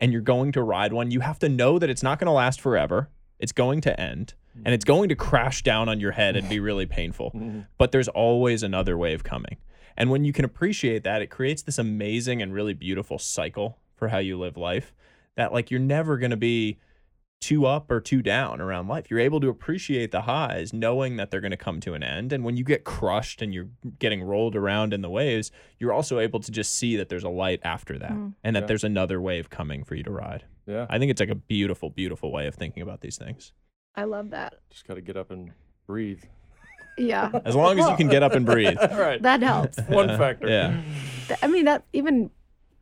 [0.00, 1.10] and you're going to ride one.
[1.10, 3.08] You have to know that it's not going to last forever.
[3.38, 6.60] It's going to end and it's going to crash down on your head and be
[6.60, 7.32] really painful.
[7.40, 7.60] Mm-hmm.
[7.78, 9.56] But there's always another wave coming.
[9.96, 14.08] And when you can appreciate that, it creates this amazing and really beautiful cycle for
[14.08, 14.92] how you live life
[15.36, 16.78] that like you're never going to be
[17.40, 19.10] too up or two down around life.
[19.10, 22.32] You're able to appreciate the highs knowing that they're going to come to an end.
[22.32, 23.68] And when you get crushed and you're
[23.98, 27.30] getting rolled around in the waves, you're also able to just see that there's a
[27.30, 28.34] light after that mm.
[28.44, 28.66] and that Yeah.
[28.66, 30.44] there's another wave coming for you to ride.
[30.66, 30.86] Yeah.
[30.90, 33.52] I think it's like a beautiful, beautiful way of thinking about these things.
[33.96, 34.54] I love that.
[34.70, 35.50] Just got to get up and
[35.86, 36.22] breathe.
[36.98, 37.30] Yeah.
[37.46, 38.76] As long as you can get up and breathe.
[38.80, 39.20] All right.
[39.22, 39.78] that helps.
[39.88, 40.46] One factor.
[40.48, 40.82] Yeah.
[41.42, 42.30] I mean, that even,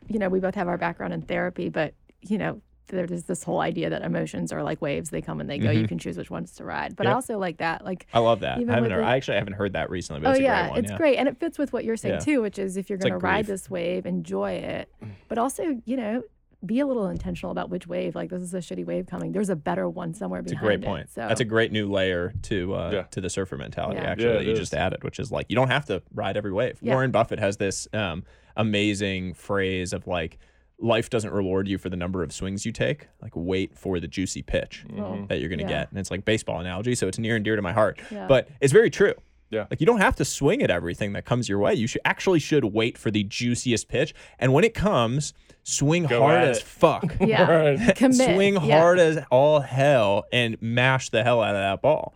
[0.08, 3.60] you know, we both have our background in therapy, but, you know, there's this whole
[3.60, 5.70] idea that emotions are like waves; they come and they go.
[5.70, 6.96] You can choose which ones to ride.
[6.96, 8.58] But I also like that, like I love that.
[8.60, 10.42] Even I haven't heard, the- I actually haven't heard that recently, but oh it's a
[10.42, 10.78] yeah, great one.
[10.80, 10.96] it's yeah.
[10.98, 12.20] great, and it fits with what you're saying Yeah.
[12.20, 14.88] too, which is if you're going like to ride this wave, enjoy it,
[15.28, 16.22] but also you know
[16.66, 18.16] be a little intentional about which wave.
[18.16, 19.30] Like this is a shitty wave coming.
[19.30, 20.84] There's a better one somewhere It's a behind great it.
[20.86, 21.10] point.
[21.10, 23.02] So That's a great new layer to uh, Yeah.
[23.12, 24.00] to the surfer mentality.
[24.00, 24.10] Yeah.
[24.10, 24.58] Actually, Yeah, that you is.
[24.58, 26.78] just added, which is like you don't have to ride every wave.
[26.82, 26.94] Yeah.
[26.94, 28.24] Warren Buffett has this um,
[28.56, 30.38] amazing phrase of like,
[30.78, 33.08] life doesn't reward you for the number of swings you take.
[33.20, 35.00] Like, wait for the juicy pitch mm-hmm.
[35.00, 35.68] Well, that you're gonna yeah.
[35.68, 35.90] get.
[35.90, 38.00] And it's like baseball analogy, so it's near and dear to my heart.
[38.10, 38.26] Yeah.
[38.26, 39.14] But it's very true.
[39.50, 39.66] Yeah.
[39.70, 41.74] Like you don't have to swing at everything that comes your way.
[41.74, 46.20] You should actually should wait for the juiciest pitch, and when it comes, swing Go
[46.20, 47.16] hard as fuck.
[47.20, 47.96] yeah, Right.
[47.96, 48.34] commit.
[48.34, 48.78] swing Yeah.
[48.78, 52.14] hard as all hell and mash the hell out of that ball.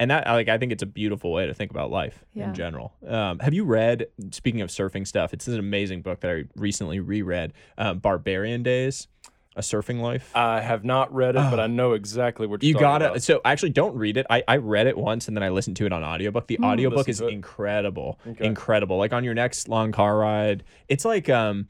[0.00, 2.48] And that, like, I think it's a beautiful way to think about life Yeah.
[2.48, 2.92] in general.
[3.06, 4.06] Um, have you read?
[4.30, 9.08] Speaking of surfing stuff, it's an amazing book that I recently reread, um, "Barbarian Days:
[9.56, 12.74] A Surfing Life." I have not read it, but I know exactly what you're you
[12.74, 13.04] talking gotta.
[13.10, 13.22] about.
[13.22, 14.26] So actually, don't read it.
[14.30, 16.46] I, I read it once and then I listened to it on audiobook.
[16.46, 18.46] The audiobook is incredible, Okay.
[18.46, 18.98] incredible.
[18.98, 21.66] Like on your next long car ride, it's like um,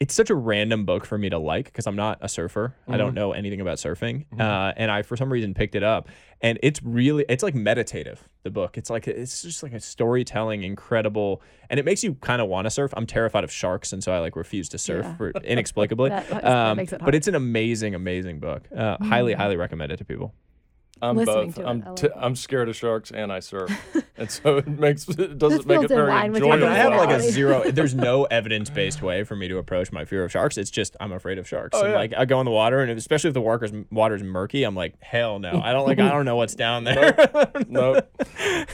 [0.00, 2.74] it's such a random book for me to like because I'm not a surfer.
[2.86, 2.98] I Mm-hmm.
[2.98, 6.08] don't know anything about surfing, uh, and I for some reason picked it up,
[6.40, 8.28] and it's really it's like meditative.
[8.42, 11.40] The book, it's like it's just like a storytelling, incredible,
[11.70, 12.92] and it makes you kind of want to surf.
[12.96, 15.16] I'm terrified of sharks, and so I like refuse to surf Yeah.
[15.16, 16.10] for inexplicably.
[16.10, 18.64] That- that um, it but it's an amazing, amazing book.
[18.76, 20.34] Uh, Highly, highly recommend it to people.
[21.02, 21.54] I'm listening both.
[21.56, 22.16] to I'm I like t- that.
[22.16, 23.70] I'm scared of sharks and I surf,
[24.16, 26.92] and so it makes it doesn't This make it in very line with I have
[26.92, 27.62] like a zero.
[27.70, 30.56] There's no evidence based way for me to approach my fear of sharks.
[30.56, 31.76] It's just I'm afraid of sharks.
[31.76, 31.98] Oh, and yeah.
[31.98, 34.94] like I go in the water, and especially if the water's water's murky, I'm like,
[35.02, 35.60] hell no.
[35.62, 35.98] I don't like.
[35.98, 37.14] I don't know what's down there.
[37.68, 38.00] no.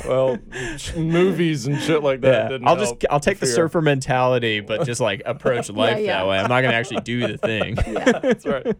[0.07, 0.39] Well,
[0.97, 2.45] movies and shit like that.
[2.45, 2.49] Yeah.
[2.49, 3.55] Didn't I'll just help I'll take the fear.
[3.55, 6.19] surfer mentality, but just like approach life yeah.
[6.19, 6.39] that way.
[6.39, 7.77] I'm not gonna actually do the thing.
[7.77, 8.19] Yeah.
[8.19, 8.77] That's right.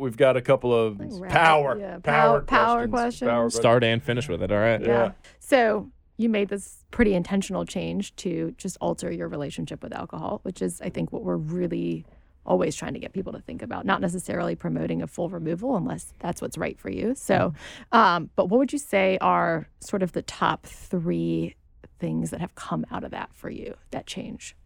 [0.00, 2.90] We've got a couple of Wrap- power, yeah, power, pow- power questions.
[2.90, 3.28] questions.
[3.28, 4.50] Power Start and finish with it.
[4.50, 4.80] All right.
[4.80, 4.86] Yeah.
[4.86, 5.12] Yeah.
[5.38, 10.60] So you made this pretty intentional change to just alter your relationship with alcohol, which
[10.62, 12.04] is, I think, what we're really
[12.46, 13.84] always trying to get people to think about.
[13.86, 17.14] Not necessarily promoting a full removal unless that's what's right for you.
[17.14, 17.52] So,
[17.92, 21.54] um, but what would you say are sort of the top three
[21.98, 23.74] things that have come out of that for you?
[23.90, 24.56] That change.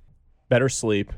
[0.48, 1.12] better sleep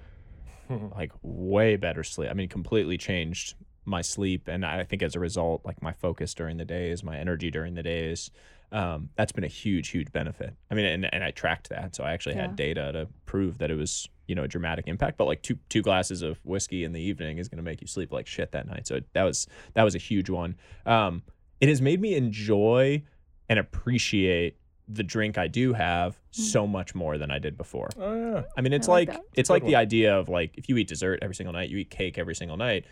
[0.97, 3.55] like way better sleep i mean completely changed
[3.87, 7.17] my sleep and i think as a result like my focus during the days my
[7.17, 8.31] energy during the days
[8.73, 12.03] um, that's been a huge huge benefit i mean and, and i tracked that so
[12.05, 12.43] i actually Yeah.
[12.43, 15.57] had data to prove that it was you know a dramatic impact but like two
[15.69, 18.51] two glasses of whiskey in the evening is going to make you sleep like shit
[18.53, 21.23] that night so that was that was a huge one um,
[21.61, 23.01] it has made me enjoy
[23.49, 24.57] and appreciate
[24.89, 28.43] the drink i do have so much more than i did before Oh yeah.
[28.57, 29.27] I mean, it's I like like, that.
[29.35, 31.71] it's a like good the idea of like if you eat dessert every single night,
[31.71, 32.85] you eat cake every single night.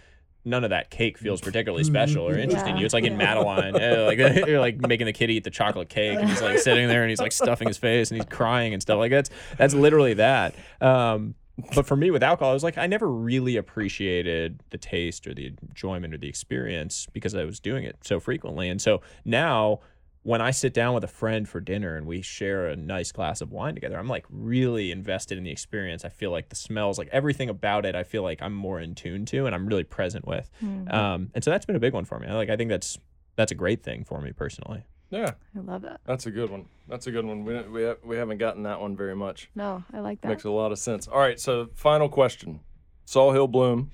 [0.45, 2.85] None of that cake feels particularly special or interesting to you.
[2.85, 3.35] It's like in yeah.
[3.35, 6.59] Matilda, eh, like you're like making the kid eat the chocolate cake, and he's like
[6.59, 9.31] sitting there and he's like stuffing his face and he's crying and stuff like that's
[9.57, 10.55] that's literally that.
[10.81, 11.35] Um,
[11.75, 15.35] but for me with alcohol, I was like I never really appreciated the taste or
[15.35, 19.81] the enjoyment or the experience because I was doing it so frequently, and so now
[20.25, 23.43] when I sit down with a friend for dinner and we share a nice glass
[23.43, 26.03] of wine together, I'm like really invested in the experience.
[26.03, 28.95] I feel like the smells, like everything about it, I feel like I'm more in
[28.95, 30.51] tune to and I'm really present with.
[30.63, 32.27] Um, and so that's been a big one for me.
[32.27, 32.99] I Like I think that's
[33.37, 34.85] that's a great thing for me personally.
[35.11, 36.01] Yeah, I love that.
[36.07, 36.65] that's a good one.
[36.89, 37.45] That's a good one.
[37.45, 39.51] We we, we haven't gotten that one very much.
[39.55, 40.29] No, I like that.
[40.29, 41.07] Makes a lot of sense.
[41.07, 42.61] All right, so final question.
[43.07, 43.91] Sahil Bloom,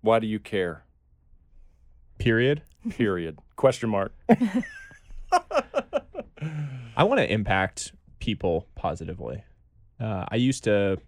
[0.00, 0.84] why do you care?
[2.18, 2.62] Period.
[2.88, 3.38] Period.
[3.56, 4.14] Question mark.
[6.96, 9.44] I want to impact people positively.
[10.00, 10.98] Uh, I used to,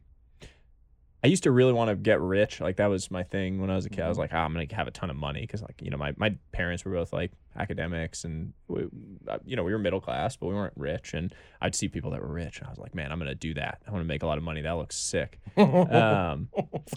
[1.23, 2.61] I used to really want to get rich.
[2.61, 4.03] Like that was my thing when I was a kid.
[4.03, 5.97] I was like, ah, I'm gonna have a ton of money because like you know
[5.97, 8.85] my my parents were both like academics and we,
[9.29, 11.15] uh, you know we were middle class, but we weren't rich.
[11.15, 13.55] And I'd see people that were rich, and I was like, man, I'm gonna do
[13.55, 13.81] that.
[13.87, 14.61] I want to make a lot of money.
[14.61, 15.41] That looks sick.
[15.57, 16.49] um,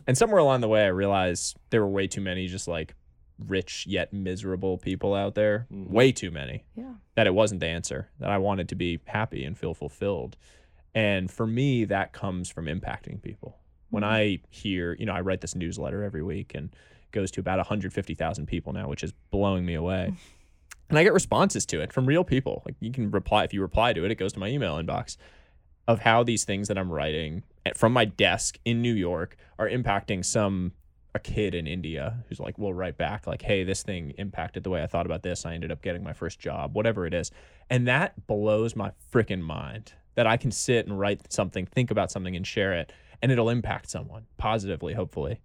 [0.05, 2.95] and somewhere along the way, I realized there were way too many just like
[3.46, 5.68] rich yet miserable people out there.
[5.72, 5.90] Mhm.
[5.90, 6.96] Way too many Yeah.
[7.16, 10.38] that it wasn't the answer, that I wanted to be happy and feel fulfilled.
[10.96, 13.58] And for me, that comes from impacting people.
[13.90, 14.14] When mm-hmm.
[14.14, 17.60] I hear, you know, I write this newsletter every week and it goes to about
[17.60, 20.10] 150,000 people now, which is blowing me away.
[20.12, 20.18] Mm.
[20.90, 22.64] And I get responses to it from real people.
[22.66, 25.18] Like you can reply, if you reply to it, it goes to my email inbox
[25.88, 29.70] of how these things that I'm writing eh, from my desk in New York are
[29.70, 30.74] impacting some
[31.16, 34.70] a kid in India who's like, will write back like, hey, this thing impacted the
[34.70, 35.45] way I thought about this.
[35.45, 37.32] I ended up getting my first job, whatever it is.
[37.70, 42.12] And that blows my freaking mind that I can sit and write something, think about
[42.12, 42.91] something and share it,
[43.22, 45.41] and it'll impact someone positively, hopefully.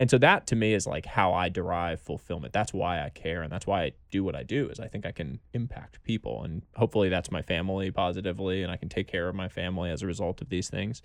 [0.00, 2.52] and so that to me is like how I derive fulfillment.
[2.52, 5.06] That's why I care and that's why I do what I do is I think
[5.06, 9.28] I can impact people and hopefully that's my family positively and I can take care
[9.28, 11.00] of my family as a result of these things.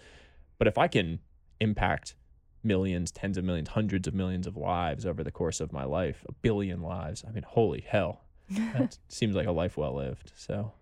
[0.57, 1.19] But if I can
[1.59, 2.15] impact
[2.63, 6.25] millions, tens of millions, hundreds of millions of lives over the course of my life,
[6.27, 8.21] a billion lives, I mean, holy hell.
[8.49, 10.31] that seems like a life well lived.
[10.35, 10.73] So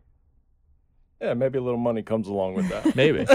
[1.21, 2.95] yeah, maybe a little money comes along with that.
[2.95, 3.25] maybe.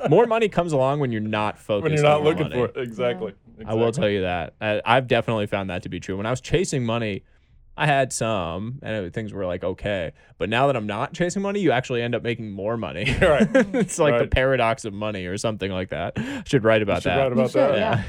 [0.08, 1.82] More money comes along when you're not focused.
[1.82, 2.54] when you're not on looking money.
[2.54, 2.76] for it.
[2.76, 3.34] Exactly.
[3.58, 3.66] exactly.
[3.66, 4.54] I will tell you that.
[4.60, 6.16] I, I've definitely found that to be true.
[6.16, 7.24] When I was chasing money,
[7.76, 10.12] I had some, and it, things were like okay.
[10.38, 13.04] But now that I'm not chasing money, you actually end up making more money.
[13.24, 13.48] Right.
[13.54, 16.12] it's like the paradox of money or something like that.
[16.16, 17.16] I should write about should that.
[17.16, 18.04] write about should, that.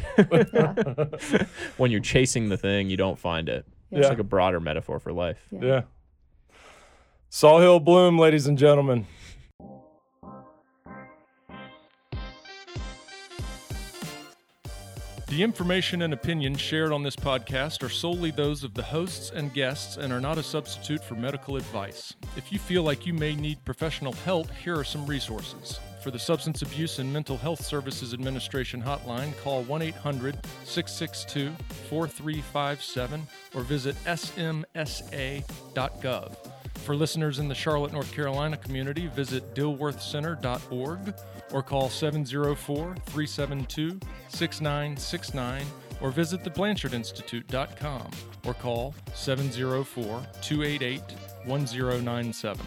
[0.53, 1.05] yeah.
[1.38, 1.45] Yeah.
[1.78, 3.66] when you're chasing the thing, you don't find it.
[3.89, 3.99] Yeah.
[3.99, 5.39] It's like a broader metaphor for life.
[5.51, 5.59] Yeah.
[5.63, 5.82] Yeah.
[7.32, 9.07] Sahil Bloom, ladies and gentlemen.
[15.28, 19.51] The information and opinions shared on this podcast are solely those of the hosts and
[19.51, 22.13] guests and are not a substitute for medical advice.
[22.38, 25.80] If you feel like you may need professional help, here are some resources.
[26.03, 31.49] For the Substance Abuse and Mental Health Services Administration hotline, call 1 800 662
[31.89, 35.45] 4357 or visit samhsa.gov.
[36.84, 41.15] For listeners in the Charlotte, North Carolina community, visit dilworthcenter.org
[41.51, 43.99] or call 704 372
[44.30, 45.65] 6969
[46.01, 48.11] or visit theblanchardinstitute.com
[48.45, 51.01] or call 704 288
[51.45, 52.65] 1097.